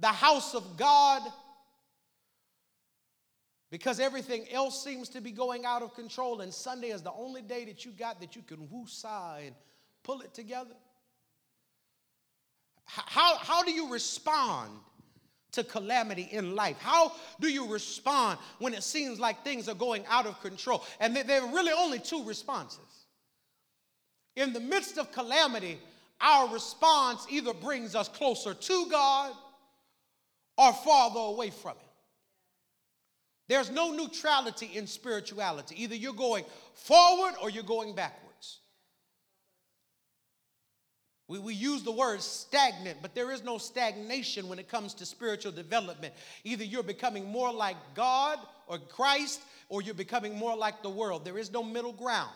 [0.00, 1.22] the house of God
[3.70, 7.42] because everything else seems to be going out of control and Sunday is the only
[7.42, 9.54] day that you got that you can woo-sigh and
[10.02, 10.74] pull it together?
[12.86, 14.72] How, how do you respond
[15.56, 16.78] to calamity in life?
[16.78, 20.84] How do you respond when it seems like things are going out of control?
[21.00, 22.78] And there are really only two responses.
[24.36, 25.78] In the midst of calamity,
[26.20, 29.32] our response either brings us closer to God
[30.56, 31.88] or farther away from Him.
[33.48, 35.82] There's no neutrality in spirituality.
[35.82, 36.44] Either you're going
[36.74, 38.25] forward or you're going backward.
[41.28, 45.06] We, we use the word stagnant, but there is no stagnation when it comes to
[45.06, 46.14] spiritual development.
[46.44, 51.24] Either you're becoming more like God or Christ, or you're becoming more like the world.
[51.24, 52.30] There is no middle ground.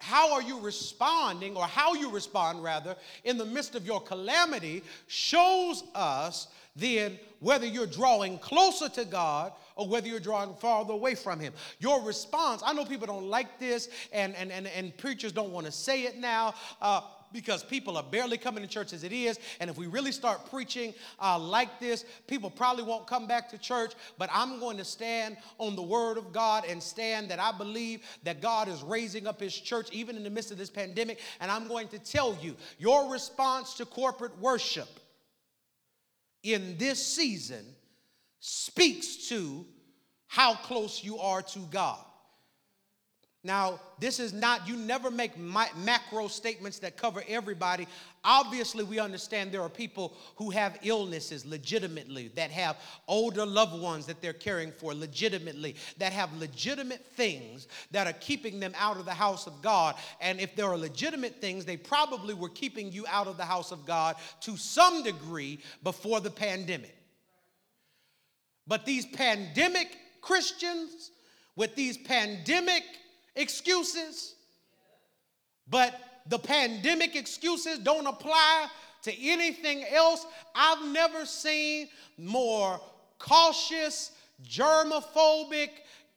[0.00, 2.94] How are you responding, or how you respond rather,
[3.24, 9.52] in the midst of your calamity shows us then whether you're drawing closer to God
[9.76, 11.52] or whether you're drawing farther away from Him.
[11.78, 15.66] Your response, I know people don't like this, and, and, and, and preachers don't want
[15.66, 16.54] to say it now.
[16.80, 17.02] Uh,
[17.32, 19.40] because people are barely coming to church as it is.
[19.58, 23.58] And if we really start preaching uh, like this, people probably won't come back to
[23.58, 23.94] church.
[24.18, 28.02] But I'm going to stand on the word of God and stand that I believe
[28.22, 31.20] that God is raising up his church even in the midst of this pandemic.
[31.40, 35.00] And I'm going to tell you your response to corporate worship
[36.44, 37.64] in this season
[38.38, 39.66] speaks to
[40.28, 42.04] how close you are to God.
[43.42, 47.86] Now, this is not, you never make macro statements that cover everybody.
[48.24, 54.06] Obviously, we understand there are people who have illnesses legitimately, that have older loved ones
[54.06, 59.04] that they're caring for legitimately, that have legitimate things that are keeping them out of
[59.04, 59.96] the house of God.
[60.22, 63.72] And if there are legitimate things, they probably were keeping you out of the house
[63.72, 66.96] of God to some degree before the pandemic.
[68.66, 71.10] But these pandemic Christians,
[71.56, 72.82] with these pandemic
[73.36, 74.34] excuses,
[75.68, 78.66] but the pandemic excuses don't apply
[79.02, 80.26] to anything else.
[80.54, 82.80] I've never seen more
[83.18, 84.12] cautious,
[84.48, 85.70] germophobic,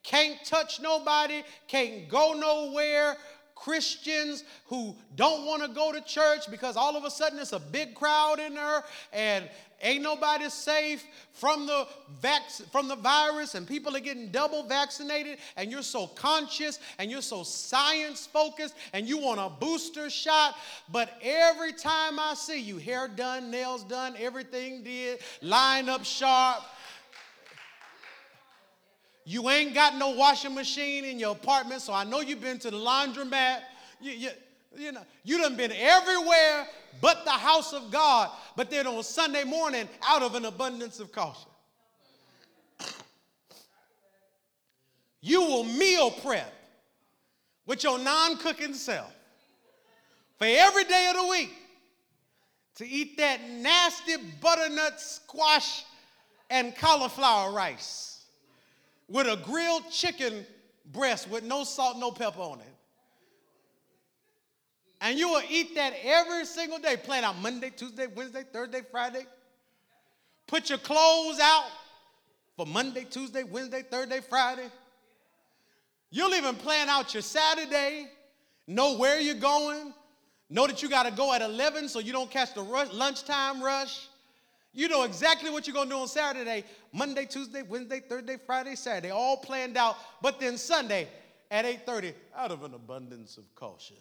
[0.03, 3.17] can't touch nobody, can't go nowhere.
[3.55, 7.59] Christians who don't want to go to church because all of a sudden it's a
[7.59, 9.49] big crowd in there and
[9.81, 11.87] ain't nobody safe from the
[12.21, 17.11] vac- from the virus and people are getting double vaccinated and you're so conscious and
[17.11, 20.55] you're so science focused and you want a booster shot
[20.91, 26.63] but every time I see you hair done nails done everything did line up sharp
[29.27, 32.71] you ain't got no washing machine in your apartment, so I know you've been to
[32.71, 33.59] the laundromat.
[33.99, 34.29] You, you,
[34.77, 36.67] you know, you done been everywhere
[37.01, 38.29] but the house of God.
[38.55, 41.49] But then on Sunday morning, out of an abundance of caution.
[45.19, 46.53] You will meal prep
[47.65, 49.11] with your non cooking self
[50.37, 51.53] for every day of the week
[52.75, 55.83] to eat that nasty butternut squash
[56.51, 58.25] and cauliflower rice
[59.09, 60.45] with a grilled chicken
[60.93, 62.76] breast with no salt, no pepper on it.
[65.01, 69.25] And you will eat that every single day, plan out Monday, Tuesday, Wednesday, Thursday, Friday.
[70.47, 71.65] Put your clothes out
[72.55, 74.69] for Monday, Tuesday, Wednesday, Thursday, Friday.
[76.09, 78.07] You'll even plan out your Saturday,
[78.65, 79.93] know where you're going,
[80.49, 83.61] know that you got to go at 11 so you don't catch the rush, lunchtime
[83.61, 84.07] rush.
[84.73, 88.75] You know exactly what you're going to do on Saturday, Monday, Tuesday, Wednesday, Thursday, Friday,
[88.75, 89.97] Saturday, all planned out.
[90.21, 91.07] But then Sunday
[91.51, 93.97] at 8:30, out of an abundance of caution.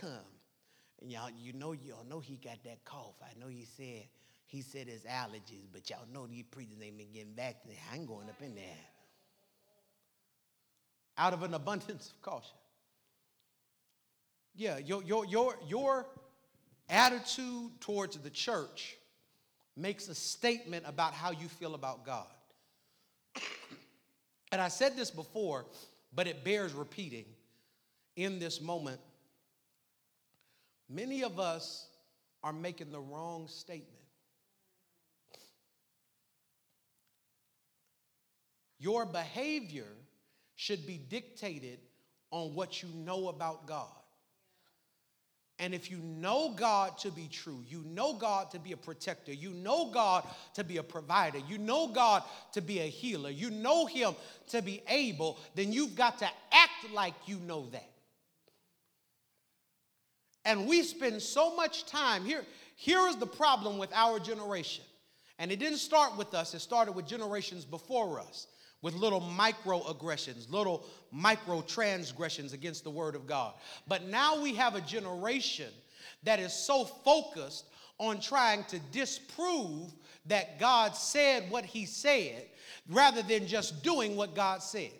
[0.00, 3.16] And y'all, you know, y'all know he got that cough.
[3.22, 4.04] I know he said
[4.46, 7.76] he said his allergies, but y'all know these preachers ain't been getting back to me.
[7.90, 8.64] I ain't going up in there.
[11.16, 12.56] Out of an abundance of caution.
[14.54, 16.06] Yeah, your your your your
[16.88, 18.96] attitude towards the church
[19.76, 22.26] makes a statement about how you feel about God.
[24.52, 25.64] and I said this before,
[26.14, 27.24] but it bears repeating
[28.16, 29.00] in this moment.
[30.88, 31.86] Many of us
[32.42, 33.88] are making the wrong statement.
[38.78, 39.86] Your behavior
[40.56, 41.78] should be dictated
[42.32, 43.86] on what you know about God.
[45.58, 49.32] And if you know God to be true, you know God to be a protector,
[49.32, 52.24] you know God to be a provider, you know God
[52.54, 54.14] to be a healer, you know Him
[54.48, 57.91] to be able, then you've got to act like you know that.
[60.44, 62.44] And we spend so much time here.
[62.76, 64.84] Here is the problem with our generation.
[65.38, 68.48] And it didn't start with us, it started with generations before us
[68.82, 73.54] with little microaggressions, little micro transgressions against the word of God.
[73.86, 75.70] But now we have a generation
[76.24, 77.66] that is so focused
[77.98, 79.94] on trying to disprove
[80.26, 82.46] that God said what he said
[82.88, 84.90] rather than just doing what God said.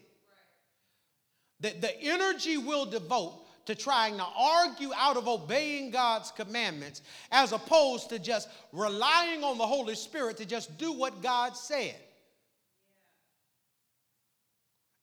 [1.61, 7.53] The, the energy we'll devote to trying to argue out of obeying God's commandments as
[7.53, 11.97] opposed to just relying on the Holy Spirit to just do what God said.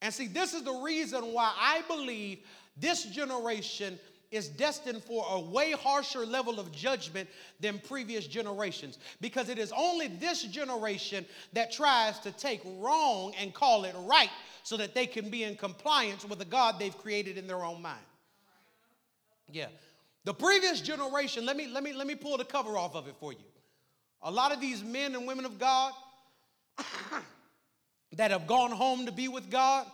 [0.01, 2.39] And see, this is the reason why I believe
[2.77, 3.99] this generation
[4.31, 7.27] is destined for a way harsher level of judgment
[7.59, 8.99] than previous generations.
[9.21, 14.29] Because it is only this generation that tries to take wrong and call it right
[14.63, 17.81] so that they can be in compliance with the God they've created in their own
[17.81, 17.99] mind.
[19.51, 19.67] Yeah.
[20.25, 23.15] The previous generation, let me, let me, let me pull the cover off of it
[23.19, 23.39] for you.
[24.21, 25.93] A lot of these men and women of God
[28.13, 29.87] that have gone home to be with God,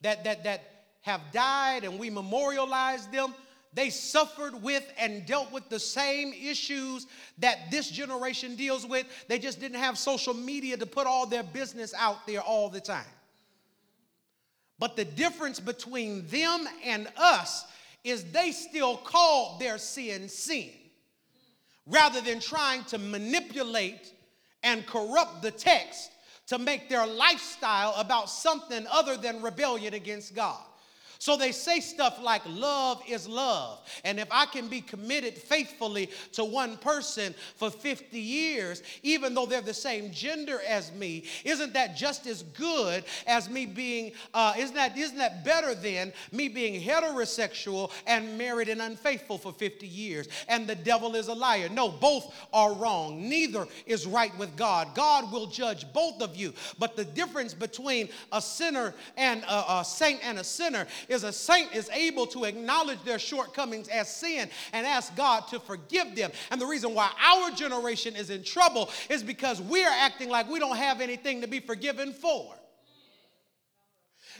[0.00, 0.62] that, that, that
[1.02, 3.34] have died and we memorialize them,
[3.74, 7.06] they suffered with and dealt with the same issues
[7.38, 9.06] that this generation deals with.
[9.28, 12.80] They just didn't have social media to put all their business out there all the
[12.80, 13.04] time.
[14.78, 17.64] But the difference between them and us
[18.04, 20.70] is they still called their sin sin
[21.86, 24.12] rather than trying to manipulate
[24.62, 26.10] and corrupt the text
[26.46, 30.62] to make their lifestyle about something other than rebellion against God.
[31.24, 33.80] So they say stuff like, love is love.
[34.04, 39.46] And if I can be committed faithfully to one person for 50 years, even though
[39.46, 44.52] they're the same gender as me, isn't that just as good as me being, uh,
[44.58, 49.86] isn't, that, isn't that better than me being heterosexual and married and unfaithful for 50
[49.86, 50.28] years?
[50.48, 51.70] And the devil is a liar.
[51.70, 53.26] No, both are wrong.
[53.30, 54.94] Neither is right with God.
[54.94, 56.52] God will judge both of you.
[56.78, 61.32] But the difference between a sinner and a, a saint and a sinner is a
[61.32, 66.32] saint is able to acknowledge their shortcomings as sin and ask God to forgive them.
[66.50, 70.58] And the reason why our generation is in trouble is because we're acting like we
[70.58, 72.54] don't have anything to be forgiven for.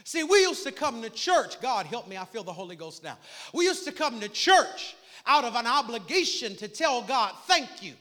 [0.03, 1.59] See, we used to come to church.
[1.61, 3.17] God help me, I feel the Holy Ghost now.
[3.53, 4.95] We used to come to church
[5.25, 7.93] out of an obligation to tell God, thank you.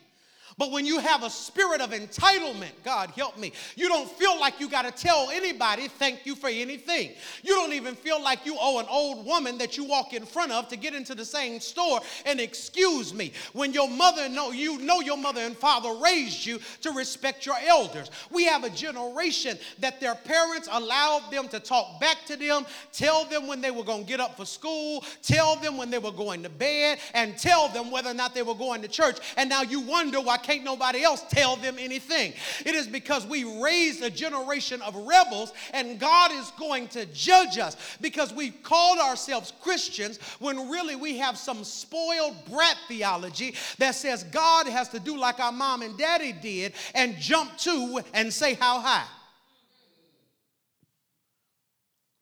[0.57, 4.61] But when you have a spirit of entitlement, God help me, you don't feel like
[4.61, 7.12] you got to tell anybody thank you for anything.
[7.42, 10.52] You don't even feel like you owe an old woman that you walk in front
[10.52, 13.32] of to get into the same store and excuse me.
[13.52, 17.57] When your mother know you know your mother and father raised you to respect your
[17.66, 18.11] elders.
[18.30, 23.24] We have a generation that their parents allowed them to talk back to them, tell
[23.24, 26.12] them when they were going to get up for school, tell them when they were
[26.12, 29.18] going to bed, and tell them whether or not they were going to church.
[29.36, 32.34] And now you wonder why can't nobody else tell them anything?
[32.64, 37.59] It is because we raised a generation of rebels and God is going to judge
[37.59, 43.95] us because we've called ourselves Christians when really we have some spoiled brat theology that
[43.95, 48.32] says God has to do like our mom and daddy did and jump to and
[48.32, 49.07] say how high.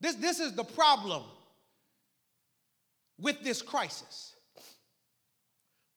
[0.01, 1.23] This, this is the problem
[3.19, 4.32] with this crisis.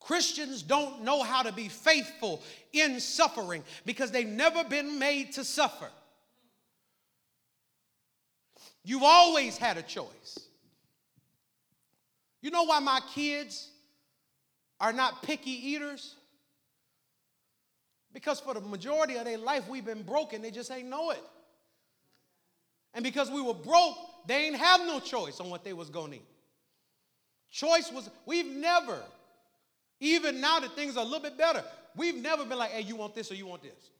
[0.06, 2.44] Christians don't know how to be faithful
[2.74, 5.90] in suffering because they've never been made to suffer.
[8.84, 10.40] You've always had a choice.
[12.44, 13.72] You know why my kids
[14.80, 16.14] are not picky eaters?
[18.14, 21.24] Because for the majority of their life, we've been broken, they just ain't know it.
[22.94, 23.98] And because we were broke,
[24.28, 26.26] they ain't have no choice on what they was gonna eat.
[27.50, 29.02] Choice was, we've never
[30.00, 31.64] even now that things are a little bit better,
[31.96, 33.92] we've never been like, hey, you want this or you want this.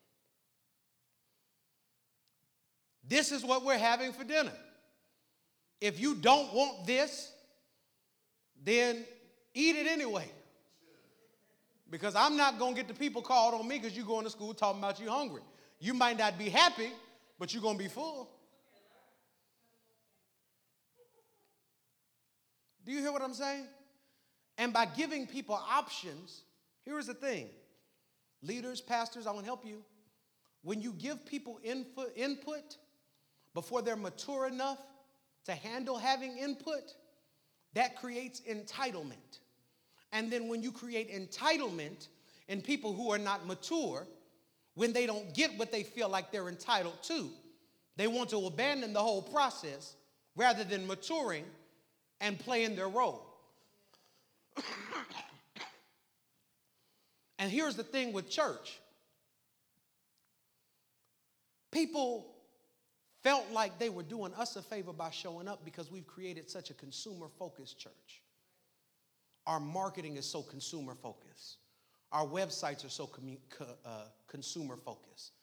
[3.08, 4.52] This is what we're having for dinner.
[5.80, 7.32] If you don't want this,
[8.64, 9.06] then
[9.54, 10.30] eat it anyway.
[11.90, 14.30] Because I'm not going to get the people called on me because you're going to
[14.32, 15.44] school talking about you hungry.
[15.80, 16.90] You might not be happy,
[17.38, 18.30] but you're going to be full.
[22.86, 23.66] Do you hear what I'm saying?
[24.58, 26.42] And by giving people options,
[26.84, 27.50] here's the thing
[28.42, 29.84] leaders, pastors, I want to help you.
[30.64, 32.78] When you give people input, input
[33.54, 34.80] before they're mature enough
[35.46, 36.96] to handle having input,
[37.74, 39.40] that creates entitlement.
[40.12, 42.08] And then when you create entitlement
[42.48, 44.08] in people who are not mature,
[44.76, 47.30] when they don't get what they feel like they're entitled to,
[47.98, 49.96] they want to abandon the whole process
[50.36, 51.46] rather than maturing
[52.22, 53.25] and playing their role.
[57.40, 58.80] And here's the thing with church
[61.72, 62.36] people
[63.22, 66.70] felt like they were doing us a favor by showing up because we've created such
[66.70, 68.22] a consumer focused church.
[69.48, 71.58] Our marketing is so consumer focused,
[72.12, 73.40] our websites are so commu-
[73.86, 75.34] uh, consumer focused.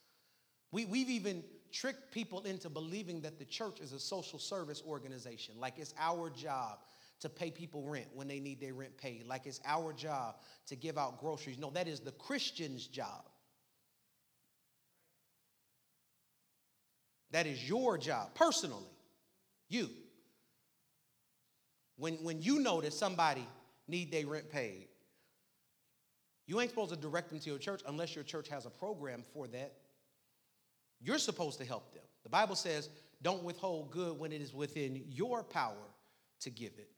[0.71, 5.57] We, we've even tricked people into believing that the church is a social service organization,
[5.59, 6.79] like it's our job
[7.23, 10.77] to pay people rent when they need their rent paid, like it's our job to
[10.77, 11.59] give out groceries.
[11.59, 13.25] No, that is the Christian's job.
[17.31, 18.91] That is your job, personally.
[19.69, 19.89] You.
[21.97, 23.47] When, when you know that somebody
[23.87, 24.89] need their rent paid,
[26.47, 29.23] you ain't supposed to direct them to your church unless your church has a program
[29.33, 29.75] for that.
[31.01, 32.03] You're supposed to help them.
[32.25, 32.91] The Bible says,
[33.23, 35.77] don't withhold good when it is within your power
[36.41, 36.91] to give it.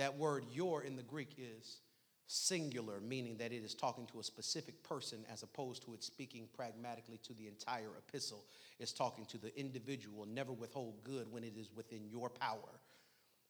[0.00, 1.80] That word your in the Greek is
[2.26, 6.48] singular, meaning that it is talking to a specific person as opposed to it speaking
[6.56, 8.46] pragmatically to the entire epistle.
[8.78, 10.24] It's talking to the individual.
[10.24, 12.80] Never withhold good when it is within your power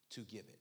[0.09, 0.59] to give it.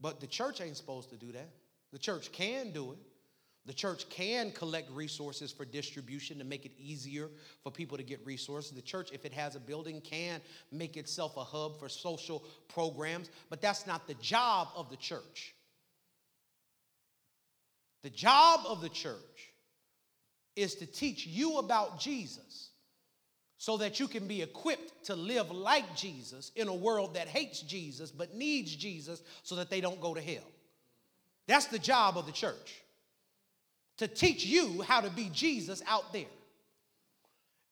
[0.00, 1.50] But the church ain't supposed to do that.
[1.92, 2.98] The church can do it.
[3.68, 7.28] The church can collect resources for distribution to make it easier
[7.62, 8.72] for people to get resources.
[8.72, 10.40] The church, if it has a building, can
[10.72, 15.54] make itself a hub for social programs, but that's not the job of the church.
[18.02, 19.52] The job of the church
[20.56, 22.70] is to teach you about Jesus
[23.58, 27.60] so that you can be equipped to live like Jesus in a world that hates
[27.60, 30.50] Jesus but needs Jesus so that they don't go to hell.
[31.46, 32.82] That's the job of the church
[33.98, 36.24] to teach you how to be Jesus out there.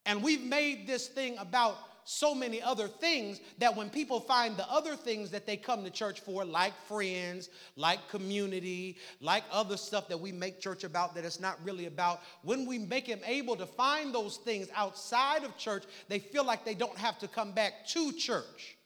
[0.04, 1.76] And we've made this thing about
[2.08, 5.90] so many other things that when people find the other things that they come to
[5.90, 11.24] church for, like friends, like community, like other stuff that we make church about that
[11.24, 15.56] it's not really about, when we make them able to find those things outside of
[15.56, 18.76] church, they feel like they don't have to come back to church.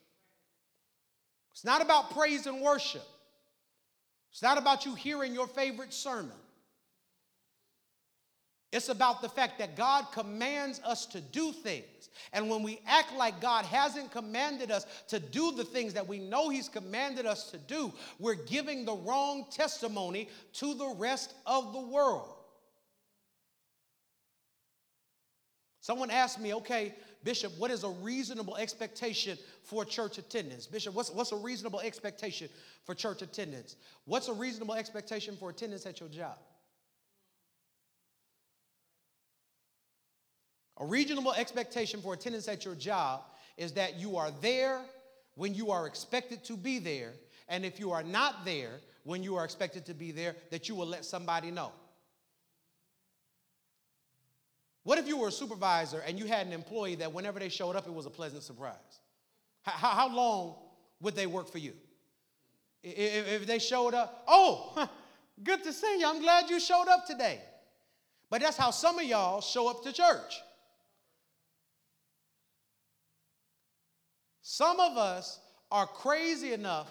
[1.51, 3.05] It's not about praise and worship.
[4.31, 6.31] It's not about you hearing your favorite sermon.
[8.71, 12.09] It's about the fact that God commands us to do things.
[12.31, 16.19] And when we act like God hasn't commanded us to do the things that we
[16.19, 21.73] know He's commanded us to do, we're giving the wrong testimony to the rest of
[21.73, 22.35] the world.
[25.81, 26.93] Someone asked me, okay,
[27.23, 30.65] Bishop, what is a reasonable expectation for church attendance?
[30.65, 32.47] Bishop, what's, what's a reasonable expectation
[32.85, 33.75] for church attendance?
[34.05, 36.37] What's a reasonable expectation for attendance at your job?
[40.81, 43.21] A reasonable expectation for attendance at your job
[43.55, 44.81] is that you are there
[45.35, 47.13] when you are expected to be there,
[47.47, 50.73] and if you are not there when you are expected to be there, that you
[50.73, 51.71] will let somebody know.
[54.83, 57.75] What if you were a supervisor and you had an employee that whenever they showed
[57.75, 58.75] up, it was a pleasant surprise?
[59.61, 60.55] How, how long
[60.99, 61.73] would they work for you?
[62.81, 64.89] If, if they showed up, oh,
[65.43, 66.07] good to see you.
[66.07, 67.39] I'm glad you showed up today.
[68.31, 70.41] But that's how some of y'all show up to church.
[74.51, 75.39] Some of us
[75.71, 76.89] are crazy enough,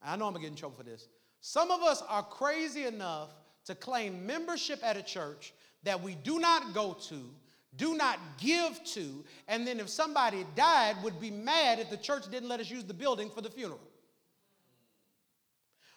[0.00, 1.08] I know I'm gonna get in trouble for this.
[1.40, 3.30] Some of us are crazy enough
[3.64, 7.28] to claim membership at a church that we do not go to,
[7.74, 12.30] do not give to, and then if somebody died, would be mad if the church
[12.30, 13.80] didn't let us use the building for the funeral.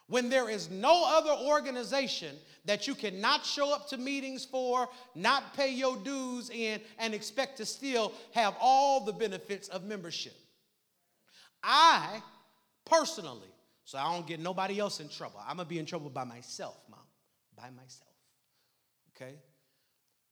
[0.07, 2.35] When there is no other organization
[2.65, 7.57] that you cannot show up to meetings for, not pay your dues in, and expect
[7.57, 10.33] to still have all the benefits of membership.
[11.65, 12.21] I
[12.85, 13.49] personally,
[13.83, 15.39] so I don't get nobody else in trouble.
[15.41, 16.99] I'm gonna be in trouble by myself, mom.
[17.57, 18.13] By myself.
[19.15, 19.35] Okay?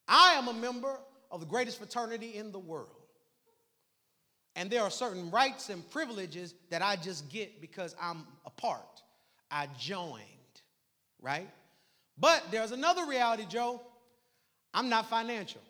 [0.08, 1.00] I am a member
[1.32, 2.90] of the greatest fraternity in the world.
[4.56, 9.02] And there are certain rights and privileges that I just get because I'm a part.
[9.50, 10.22] I joined,
[11.22, 11.50] right?
[12.20, 13.82] But there's another reality, Joe.
[14.74, 15.62] I'm not financial.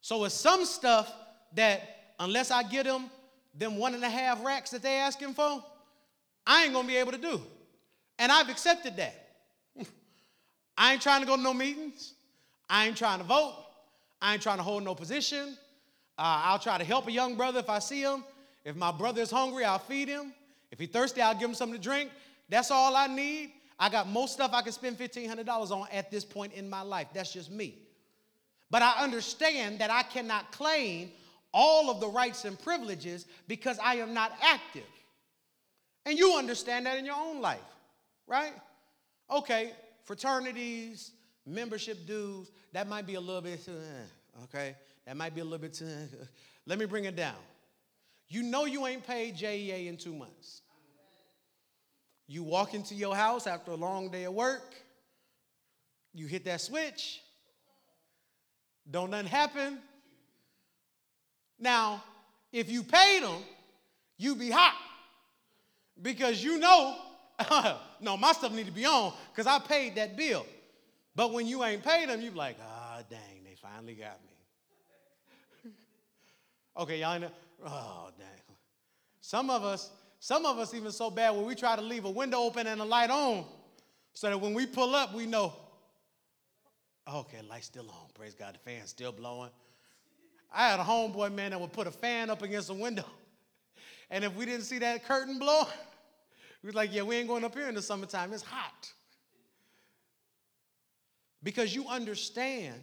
[0.00, 1.12] So it's some stuff
[1.54, 1.82] that
[2.20, 3.10] unless I get them
[3.58, 5.64] them one and a half racks that they asking for,
[6.46, 7.40] I ain't gonna be able to do.
[8.18, 9.14] And I've accepted that.
[10.78, 12.14] I ain't trying to go to no meetings.
[12.68, 13.54] I ain't trying to vote.
[14.20, 15.56] I ain't trying to hold no position.
[16.18, 18.24] Uh, I'll try to help a young brother if I see him.
[18.64, 20.32] If my brother is hungry, I'll feed him.
[20.70, 22.10] If he's thirsty, I'll give him something to drink.
[22.48, 23.52] That's all I need.
[23.78, 27.08] I got most stuff I can spend $1,500 on at this point in my life.
[27.12, 27.78] That's just me.
[28.70, 31.10] But I understand that I cannot claim
[31.56, 34.84] all of the rights and privileges because I am not active.
[36.04, 37.58] And you understand that in your own life,
[38.26, 38.52] right?
[39.30, 39.72] Okay,
[40.04, 41.12] fraternities,
[41.46, 44.76] membership dues, that might be a little bit, uh, okay?
[45.06, 45.86] That might be a little bit, uh,
[46.66, 47.40] let me bring it down.
[48.28, 50.60] You know you ain't paid JEA in two months.
[52.28, 54.74] You walk into your house after a long day of work,
[56.12, 57.22] you hit that switch,
[58.90, 59.78] don't nothing happen,
[61.58, 62.02] now,
[62.52, 63.42] if you paid them,
[64.18, 64.74] you'd be hot
[66.00, 66.96] because you know,
[68.00, 70.46] no, my stuff need to be on because I paid that bill.
[71.14, 74.18] But when you ain't paid them, you be like, ah, oh, dang, they finally got
[75.64, 75.70] me.
[76.78, 77.30] okay, y'all know,
[77.66, 78.56] oh, dang.
[79.20, 79.90] Some of us,
[80.20, 82.80] some of us even so bad where we try to leave a window open and
[82.80, 83.44] a light on
[84.12, 85.52] so that when we pull up, we know,
[87.12, 88.08] okay, light's still on.
[88.14, 89.50] Praise God, the fan's still blowing.
[90.52, 93.04] I had a homeboy, man, that would put a fan up against a window.
[94.08, 95.64] And if we didn't see that curtain blow,
[96.62, 98.32] we was like, yeah, we ain't going up here in the summertime.
[98.32, 98.92] It's hot.
[101.42, 102.80] Because you understand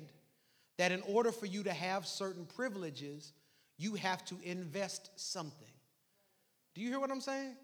[0.77, 3.31] that in order for you to have certain privileges,
[3.77, 5.67] you have to invest something.
[6.75, 7.55] Do you hear what I'm saying?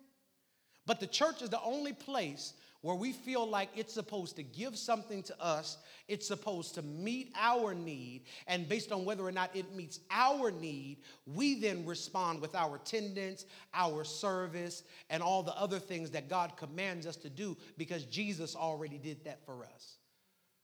[0.86, 4.78] But the church is the only place where we feel like it's supposed to give
[4.78, 5.78] something to us,
[6.08, 10.50] it's supposed to meet our need, and based on whether or not it meets our
[10.50, 16.30] need, we then respond with our attendance, our service, and all the other things that
[16.30, 19.99] God commands us to do because Jesus already did that for us.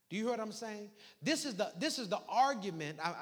[0.09, 0.89] Do you hear what I'm saying?
[1.21, 2.99] This is the, this is the argument.
[3.03, 3.13] I,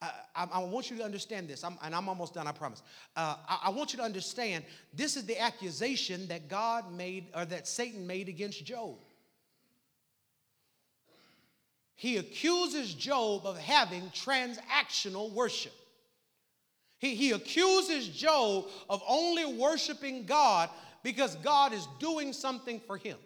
[0.00, 2.82] I, I, I want you to understand this, I'm, and I'm almost done, I promise.
[3.16, 4.64] Uh, I, I want you to understand
[4.94, 8.96] this is the accusation that God made, or that Satan made against Job.
[11.96, 15.72] He accuses Job of having transactional worship.
[16.98, 20.70] He, he accuses Job of only worshiping God
[21.02, 23.16] because God is doing something for him.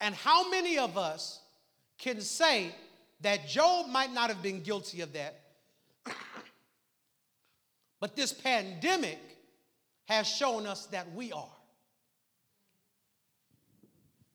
[0.00, 1.40] And how many of us
[1.98, 2.74] can say
[3.20, 5.40] that Job might not have been guilty of that,
[8.00, 9.18] but this pandemic
[10.06, 11.48] has shown us that we are?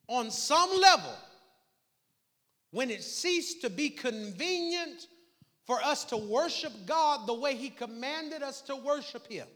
[0.07, 1.15] On some level,
[2.71, 5.07] when it ceased to be convenient
[5.65, 9.47] for us to worship God the way He commanded us to worship Him,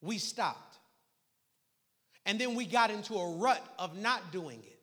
[0.00, 0.71] we stopped.
[2.24, 4.78] And then we got into a rut of not doing it.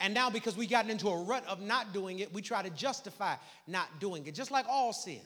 [0.00, 2.70] And now, because we got into a rut of not doing it, we try to
[2.70, 3.34] justify
[3.66, 5.20] not doing it, just like all sin.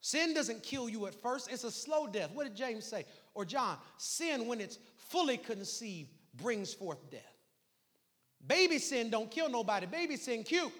[0.00, 2.30] Sin doesn't kill you at first, it's a slow death.
[2.32, 3.04] What did James say?
[3.34, 3.76] Or John?
[3.96, 7.22] Sin, when it's fully conceived, brings forth death.
[8.44, 10.72] Baby sin don't kill nobody, baby sin cute.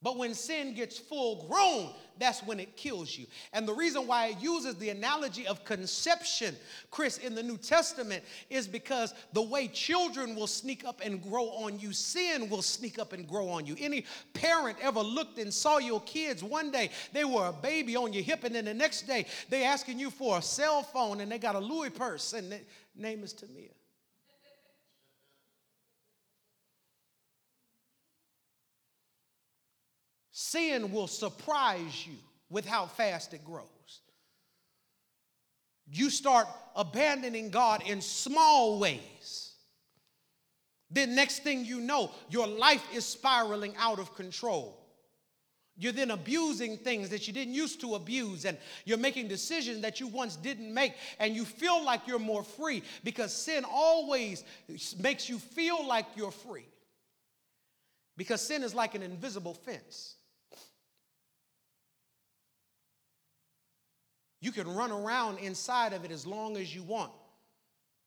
[0.00, 3.26] But when sin gets full grown, that's when it kills you.
[3.52, 6.54] And the reason why it uses the analogy of conception,
[6.92, 11.46] Chris, in the New Testament, is because the way children will sneak up and grow
[11.48, 13.76] on you, sin will sneak up and grow on you.
[13.80, 18.12] Any parent ever looked and saw your kids one day, they were a baby on
[18.12, 21.30] your hip, and then the next day they asking you for a cell phone and
[21.30, 22.60] they got a Louis purse, and the
[22.96, 23.77] name is Tamia.
[30.50, 32.16] Sin will surprise you
[32.50, 33.64] with how fast it grows.
[35.90, 36.46] You start
[36.76, 39.52] abandoning God in small ways.
[40.90, 44.74] Then, next thing you know, your life is spiraling out of control.
[45.76, 50.00] You're then abusing things that you didn't used to abuse, and you're making decisions that
[50.00, 54.44] you once didn't make, and you feel like you're more free because sin always
[54.98, 56.66] makes you feel like you're free.
[58.16, 60.16] Because sin is like an invisible fence.
[64.40, 67.12] You can run around inside of it as long as you want,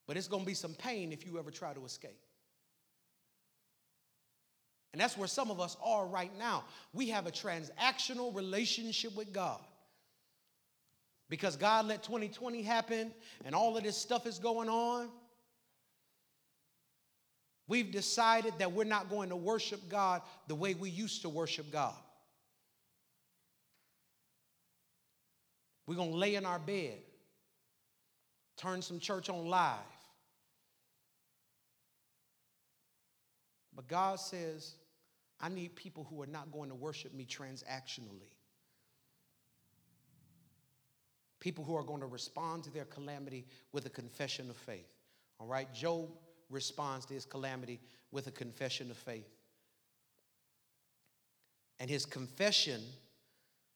[0.08, 2.20] but it's going to be some pain if you ever try to escape.
[4.94, 6.66] And that's where some of us are right now.
[6.94, 9.62] We have a transactional relationship with God.
[11.30, 13.14] Because God let 2020 happen
[13.46, 15.10] and all of this stuff is going on.
[17.70, 21.72] We've decided that we're not going to worship God the way we used to worship
[21.72, 21.96] God.
[25.92, 27.00] We're going to lay in our bed,
[28.56, 29.76] turn some church on live.
[33.76, 34.76] But God says,
[35.42, 38.32] I need people who are not going to worship me transactionally.
[41.42, 44.88] People who are going to respond to their calamity with a confession of faith.
[45.42, 45.68] All right?
[45.74, 46.08] Job
[46.50, 47.82] responds to his calamity
[48.14, 49.28] with a confession of faith.
[51.82, 52.82] And his confession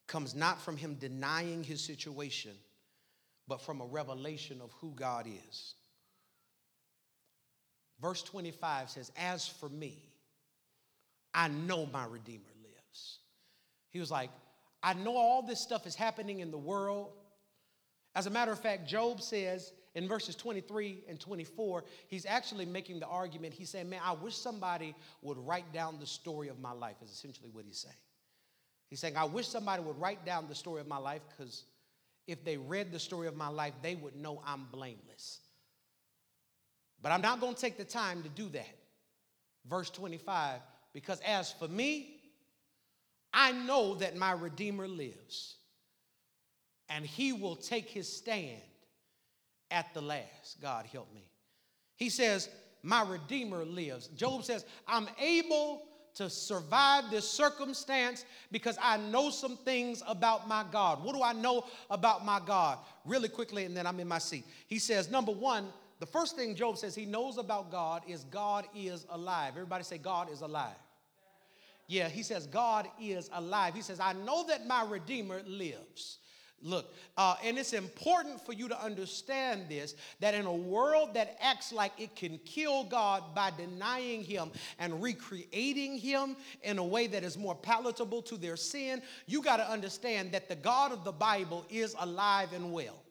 [0.08, 2.52] comes not from him denying his situation,
[3.48, 5.76] but from a revelation of who God is.
[8.02, 9.98] Verse 25 says, As for me,
[11.34, 13.20] I know my Redeemer lives.
[13.90, 14.30] He was like,
[14.84, 17.12] I know all this stuff is happening in the world.
[18.16, 23.00] As a matter of fact, Job says in verses 23 and 24, he's actually making
[23.00, 23.54] the argument.
[23.54, 27.12] He's saying, Man, I wish somebody would write down the story of my life, is
[27.12, 27.96] essentially what he's saying.
[28.90, 31.64] He's saying, I wish somebody would write down the story of my life because
[32.28, 35.40] if they read the story of my life, they would know I'm blameless.
[37.02, 38.76] But I'm not going to take the time to do that.
[39.68, 40.60] Verse 25,
[40.94, 42.22] because as for me,
[43.34, 45.56] I know that my Redeemer lives,
[46.88, 48.62] and he will take his stand
[49.72, 50.62] at the last.
[50.62, 51.28] God help me.
[51.96, 52.50] He says,
[52.84, 54.08] My Redeemer lives.
[54.10, 55.82] Job says, I'm able
[56.16, 61.04] to survive this circumstance because I know some things about my God.
[61.04, 62.80] What do I know about my God?
[63.06, 64.46] Really quickly, and then I'm in my seat.
[64.68, 65.68] He says, number one,
[66.00, 69.54] the first thing Job says he knows about God is God is alive.
[69.54, 70.76] Everybody say, God is alive.
[71.88, 73.76] Yeah, he says, God is alive.
[73.76, 76.18] He says, I know that my Redeemer lives.
[76.62, 81.38] Look, uh, and it's important for you to understand this that in a world that
[81.40, 87.08] acts like it can kill God by denying Him and recreating Him in a way
[87.08, 91.04] that is more palatable to their sin, you got to understand that the God of
[91.04, 93.02] the Bible is alive and well.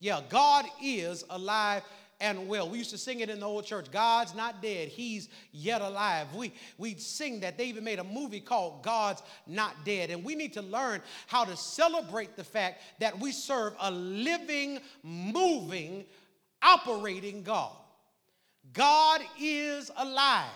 [0.00, 1.82] Yeah, God is alive
[2.20, 2.68] and well.
[2.68, 6.34] We used to sing it in the old church God's not dead, He's yet alive.
[6.34, 7.56] We, we'd sing that.
[7.56, 10.10] They even made a movie called God's Not Dead.
[10.10, 14.80] And we need to learn how to celebrate the fact that we serve a living,
[15.02, 16.04] moving,
[16.62, 17.72] operating God.
[18.72, 20.50] God is alive.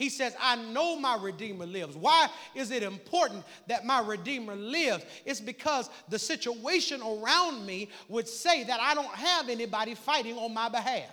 [0.00, 1.94] He says, I know my Redeemer lives.
[1.94, 5.04] Why is it important that my Redeemer lives?
[5.26, 10.54] It's because the situation around me would say that I don't have anybody fighting on
[10.54, 11.10] my behalf.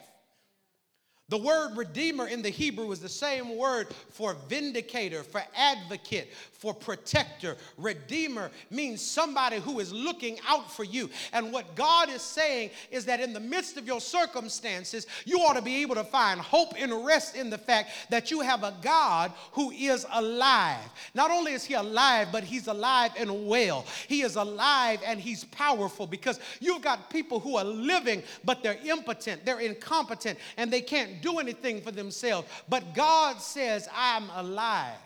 [1.28, 6.74] The word redeemer in the Hebrew is the same word for vindicator, for advocate, for
[6.74, 7.56] protector.
[7.78, 11.10] Redeemer means somebody who is looking out for you.
[11.34, 15.54] And what God is saying is that in the midst of your circumstances, you ought
[15.54, 18.74] to be able to find hope and rest in the fact that you have a
[18.82, 20.90] God who is alive.
[21.14, 23.86] Not only is He alive, but He's alive and well.
[24.08, 28.80] He is alive and He's powerful because you've got people who are living, but they're
[28.84, 32.48] impotent, they're incompetent, and they can't do anything for themselves.
[32.68, 34.98] But God says, I'm alive.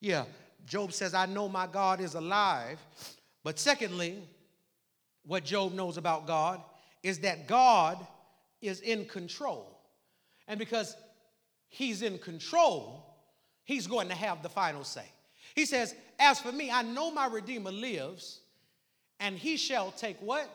[0.00, 0.24] Yeah,
[0.66, 2.78] Job says, I know my God is alive.
[3.44, 4.22] But secondly,
[5.24, 6.60] what Job knows about God
[7.02, 8.04] is that God
[8.60, 9.78] is in control.
[10.48, 10.96] And because
[11.68, 13.16] he's in control,
[13.64, 15.04] he's going to have the final say.
[15.54, 18.40] He says, As for me, I know my Redeemer lives,
[19.20, 20.48] and he shall take what?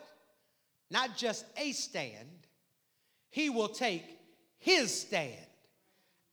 [0.90, 2.28] Not just a stand,
[3.30, 4.04] he will take
[4.58, 5.46] his stand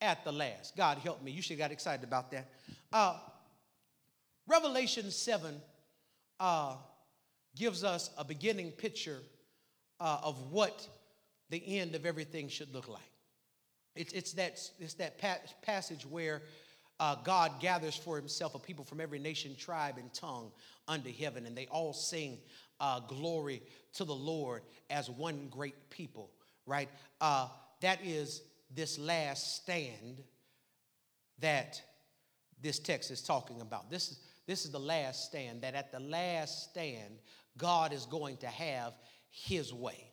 [0.02, 0.76] at the last.
[0.76, 1.32] God help me.
[1.32, 2.50] You should have got excited about that.
[2.92, 3.18] Uh,
[4.50, 5.62] Revelation 7
[6.40, 6.76] uh,
[7.56, 9.20] gives us a beginning picture
[10.00, 10.88] uh, of what
[11.52, 13.02] the end of everything should look like.
[13.96, 16.42] It's, it's that, it's that pa- passage where
[17.00, 20.52] uh, God gathers for himself a people from every nation, tribe, and tongue
[20.88, 22.40] under heaven, and they all sing
[22.80, 23.62] uh, glory
[23.94, 26.32] to the Lord as one great people,
[26.66, 26.90] right?
[27.22, 27.50] Uh,
[27.82, 28.42] that is
[28.74, 30.24] this last stand
[31.40, 31.82] that
[32.62, 33.90] this text is talking about.
[33.90, 34.20] This is,
[34.50, 37.20] this is the last stand, that at the last stand,
[37.56, 38.94] God is going to have
[39.30, 40.12] his way.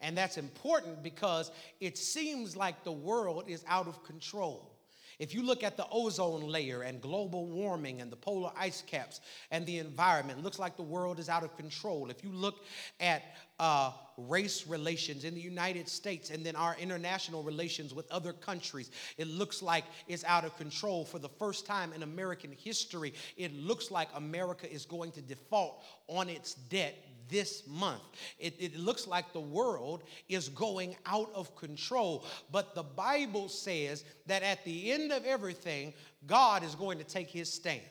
[0.00, 1.50] And that's important because
[1.80, 4.77] it seems like the world is out of control.
[5.18, 9.20] If you look at the ozone layer and global warming and the polar ice caps
[9.50, 12.10] and the environment, looks like the world is out of control.
[12.10, 12.64] If you look
[13.00, 13.22] at
[13.58, 18.90] uh, race relations in the United States and then our international relations with other countries.
[19.16, 21.04] It looks like it's out of control.
[21.04, 25.82] For the first time in American history, it looks like America is going to default
[26.06, 26.96] on its debt
[27.28, 28.02] this month.
[28.38, 32.24] It, it, looks like the world is going out of control.
[32.50, 35.92] But the Bible says that at the end of everything,
[36.26, 37.82] God is going to take his stand.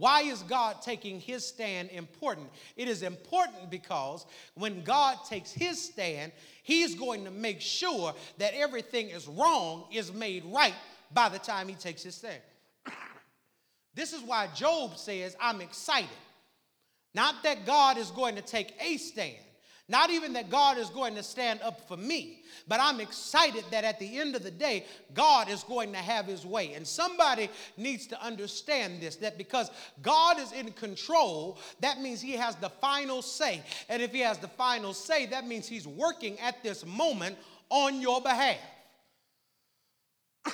[0.00, 2.48] Why is God taking his stand important?
[2.74, 8.54] It is important because when God takes his stand, he's going to make sure that
[8.54, 10.72] everything is wrong is made right
[11.12, 12.40] by the time he takes his stand.
[13.94, 16.08] this is why Job says, I'm excited.
[17.14, 19.36] Not that God is going to take a stand,
[19.88, 23.82] not even that God is going to stand up for me, but I'm excited that
[23.82, 26.74] at the end of the day, God is going to have his way.
[26.74, 29.68] And somebody needs to understand this that because
[30.00, 33.62] God is in control, that means he has the final say.
[33.88, 37.36] And if he has the final say, that means he's working at this moment
[37.68, 38.58] on your behalf.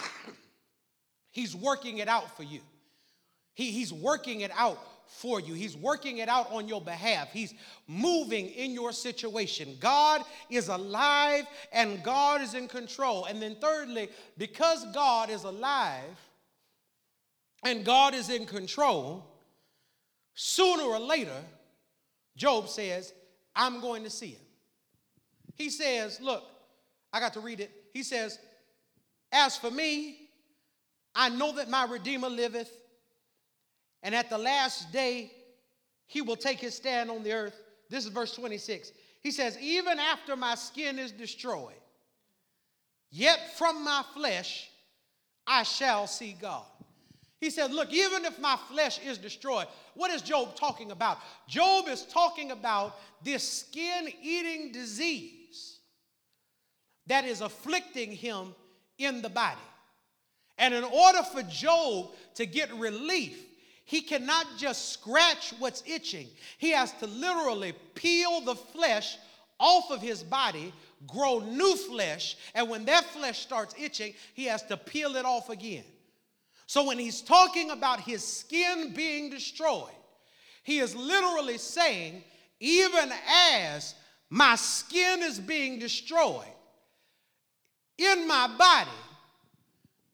[1.30, 2.60] he's working it out for you.
[3.52, 5.54] He, he's working it out for you.
[5.54, 7.32] He's working it out on your behalf.
[7.32, 7.54] He's
[7.86, 9.76] moving in your situation.
[9.80, 13.24] God is alive and God is in control.
[13.24, 16.18] And then, thirdly, because God is alive
[17.64, 19.24] and God is in control,
[20.34, 21.42] sooner or later,
[22.36, 23.12] Job says,
[23.54, 24.40] I'm going to see him.
[25.54, 26.44] He says, Look,
[27.12, 27.70] I got to read it.
[27.92, 28.38] He says,
[29.32, 30.28] As for me,
[31.14, 32.70] I know that my Redeemer liveth
[34.02, 35.32] and at the last day,
[36.06, 37.60] he will take his stand on the earth.
[37.90, 38.92] This is verse 26.
[39.22, 41.74] He says, Even after my skin is destroyed,
[43.10, 44.70] yet from my flesh
[45.46, 46.64] I shall see God.
[47.40, 51.18] He said, Look, even if my flesh is destroyed, what is Job talking about?
[51.48, 55.78] Job is talking about this skin eating disease
[57.06, 58.54] that is afflicting him
[58.98, 59.60] in the body.
[60.58, 63.45] And in order for Job to get relief,
[63.86, 66.28] he cannot just scratch what's itching.
[66.58, 69.16] He has to literally peel the flesh
[69.60, 70.72] off of his body,
[71.06, 75.50] grow new flesh, and when that flesh starts itching, he has to peel it off
[75.50, 75.84] again.
[76.66, 79.94] So when he's talking about his skin being destroyed,
[80.64, 82.24] he is literally saying,
[82.58, 83.94] even as
[84.30, 86.44] my skin is being destroyed
[87.98, 88.90] in my body,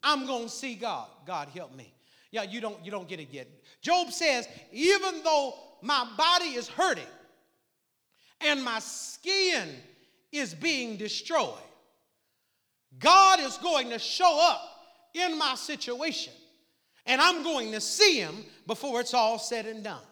[0.02, 1.08] I'm to see God.
[1.26, 1.92] God, help me.
[2.32, 3.46] Yeah, you don't, you don't get it yet.
[3.82, 7.04] Job says, even though my body is hurting
[8.40, 9.68] and my skin
[10.30, 11.58] is being destroyed,
[12.98, 14.62] God is going to show up
[15.14, 16.32] in my situation.
[17.04, 20.02] And I'm going to see him before it's all said and done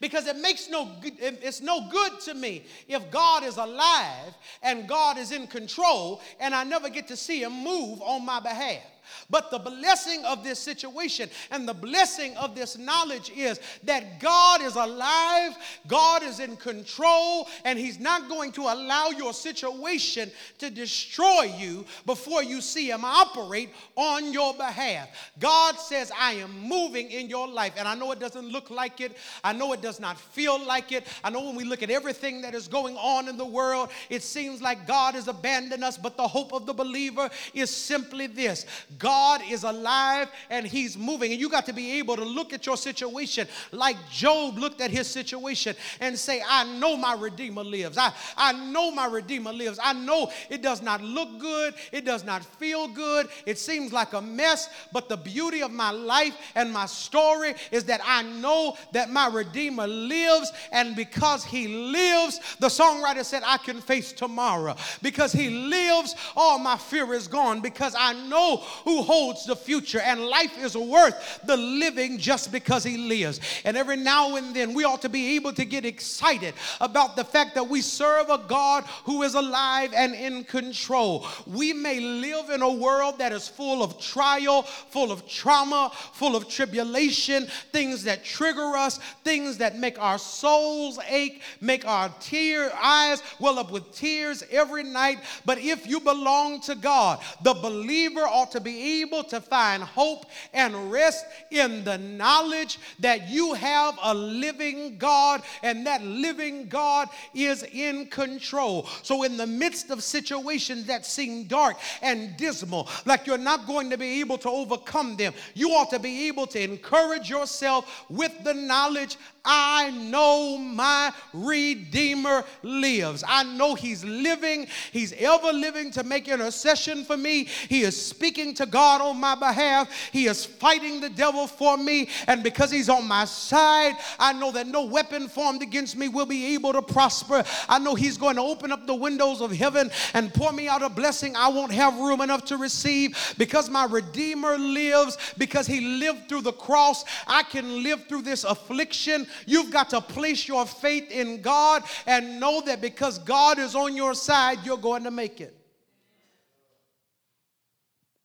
[0.00, 5.16] because it makes no it's no good to me if God is alive and God
[5.16, 8.82] is in control and I never get to see him move on my behalf.
[9.28, 14.62] But the blessing of this situation and the blessing of this knowledge is that God
[14.62, 15.56] is alive,
[15.86, 21.84] God is in control, and He's not going to allow your situation to destroy you
[22.06, 25.08] before you see Him operate on your behalf.
[25.38, 27.74] God says, I am moving in your life.
[27.76, 30.92] And I know it doesn't look like it, I know it does not feel like
[30.92, 31.06] it.
[31.24, 34.22] I know when we look at everything that is going on in the world, it
[34.22, 38.66] seems like God has abandoned us, but the hope of the believer is simply this
[39.00, 41.32] God is alive and he's moving.
[41.32, 44.90] And you got to be able to look at your situation like Job looked at
[44.90, 47.98] his situation and say, I know my Redeemer lives.
[47.98, 49.80] I, I know my Redeemer lives.
[49.82, 51.74] I know it does not look good.
[51.90, 53.28] It does not feel good.
[53.46, 54.68] It seems like a mess.
[54.92, 59.28] But the beauty of my life and my story is that I know that my
[59.28, 60.52] Redeemer lives.
[60.72, 64.76] And because he lives, the songwriter said, I can face tomorrow.
[65.00, 67.60] Because he lives, all my fear is gone.
[67.60, 72.82] Because I know who holds the future, and life is worth the living just because
[72.82, 73.40] He lives.
[73.64, 77.24] And every now and then, we ought to be able to get excited about the
[77.24, 81.26] fact that we serve a God who is alive and in control.
[81.46, 86.34] We may live in a world that is full of trial, full of trauma, full
[86.34, 92.72] of tribulation, things that trigger us, things that make our souls ache, make our tear
[92.74, 95.18] eyes well up with tears every night.
[95.44, 100.26] But if you belong to God, the believer ought to be able to find hope
[100.52, 107.08] and rest in the knowledge that you have a living God and that living God
[107.34, 108.88] is in control.
[109.02, 113.90] So, in the midst of situations that seem dark and dismal, like you're not going
[113.90, 118.32] to be able to overcome them, you ought to be able to encourage yourself with
[118.44, 123.24] the knowledge I know my Redeemer lives.
[123.26, 127.44] I know He's living, He's ever living to make intercession for me.
[127.68, 132.08] He is speaking to God on my behalf, He is fighting the devil for me.
[132.26, 136.26] And because He's on my side, I know that no weapon formed against me will
[136.26, 137.44] be able to prosper.
[137.68, 140.82] I know He's going to open up the windows of heaven and pour me out
[140.82, 143.34] a blessing I won't have room enough to receive.
[143.38, 148.44] Because my Redeemer lives, because He lived through the cross, I can live through this
[148.44, 153.74] affliction You've got to place your faith in God and know that because God is
[153.74, 155.56] on your side, you're going to make it.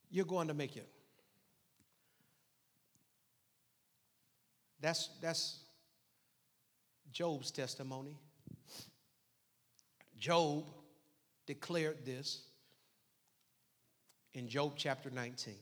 [0.10, 0.88] You're going to make it.
[4.80, 5.60] That's, that's
[7.12, 8.16] Job's testimony.
[10.18, 10.66] Job
[11.46, 12.44] declared this
[14.34, 15.56] in Job chapter 19.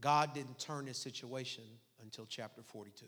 [0.00, 1.64] God didn't turn his situation
[2.02, 3.06] until chapter 42.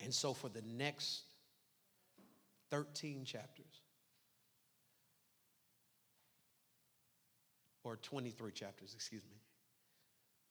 [0.00, 1.22] And so for the next
[2.70, 3.82] 13 chapters,
[7.84, 9.36] or 23 chapters, excuse me,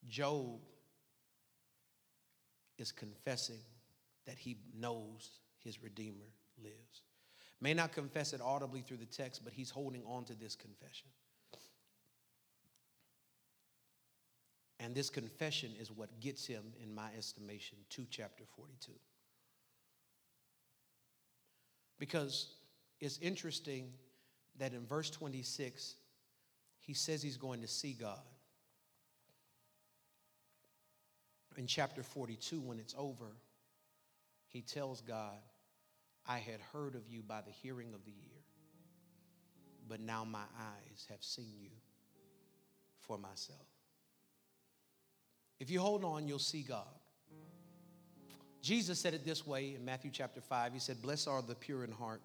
[0.07, 0.59] Job
[2.77, 3.59] is confessing
[4.25, 6.31] that he knows his Redeemer
[6.63, 7.01] lives.
[7.61, 11.07] May not confess it audibly through the text, but he's holding on to this confession.
[14.79, 18.91] And this confession is what gets him, in my estimation, to chapter 42.
[21.99, 22.47] Because
[22.99, 23.91] it's interesting
[24.57, 25.95] that in verse 26,
[26.79, 28.19] he says he's going to see God.
[31.57, 33.37] In chapter 42, when it's over,
[34.47, 35.37] he tells God,
[36.27, 38.41] I had heard of you by the hearing of the ear,
[39.87, 41.69] but now my eyes have seen you
[42.99, 43.67] for myself.
[45.59, 46.85] If you hold on, you'll see God.
[48.65, 50.73] Jesus said it this way in Matthew chapter 5.
[50.73, 52.23] He said, Blessed are the pure in heart,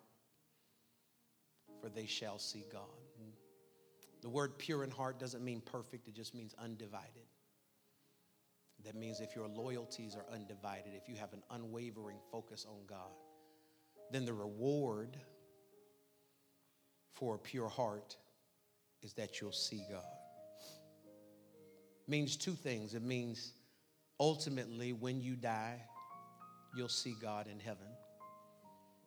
[1.83, 2.81] for they shall see God.
[4.23, 7.27] The word pure in heart doesn't mean perfect, it just means undivided.
[8.87, 13.13] That means if your loyalties are undivided, if you have an unwavering focus on God,
[14.11, 15.19] then the reward
[17.13, 18.17] for a pure heart
[19.03, 20.01] is that you'll see God.
[22.07, 22.95] It means two things.
[22.95, 23.53] It means
[24.19, 25.83] ultimately when you die,
[26.75, 27.87] you'll see God in heaven.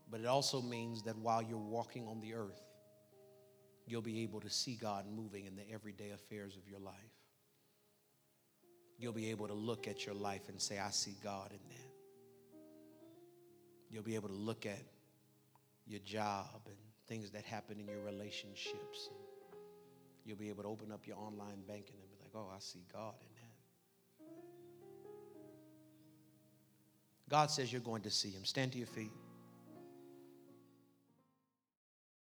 [0.10, 2.62] But it also means that while you're walking on the earth,
[3.88, 6.96] you'll be able to see God moving in the everyday affairs of your life.
[8.98, 11.92] You'll be able to look at your life and say, I see God in that.
[13.90, 14.82] You'll be able to look at
[15.86, 16.78] your job and
[17.08, 19.10] things that happen in your relationships
[20.26, 22.84] You'll be able to open up your online banking and be like, oh, I see
[22.92, 23.33] God in
[27.34, 28.46] God says you're going to see him.
[28.46, 29.10] Stand to your feet.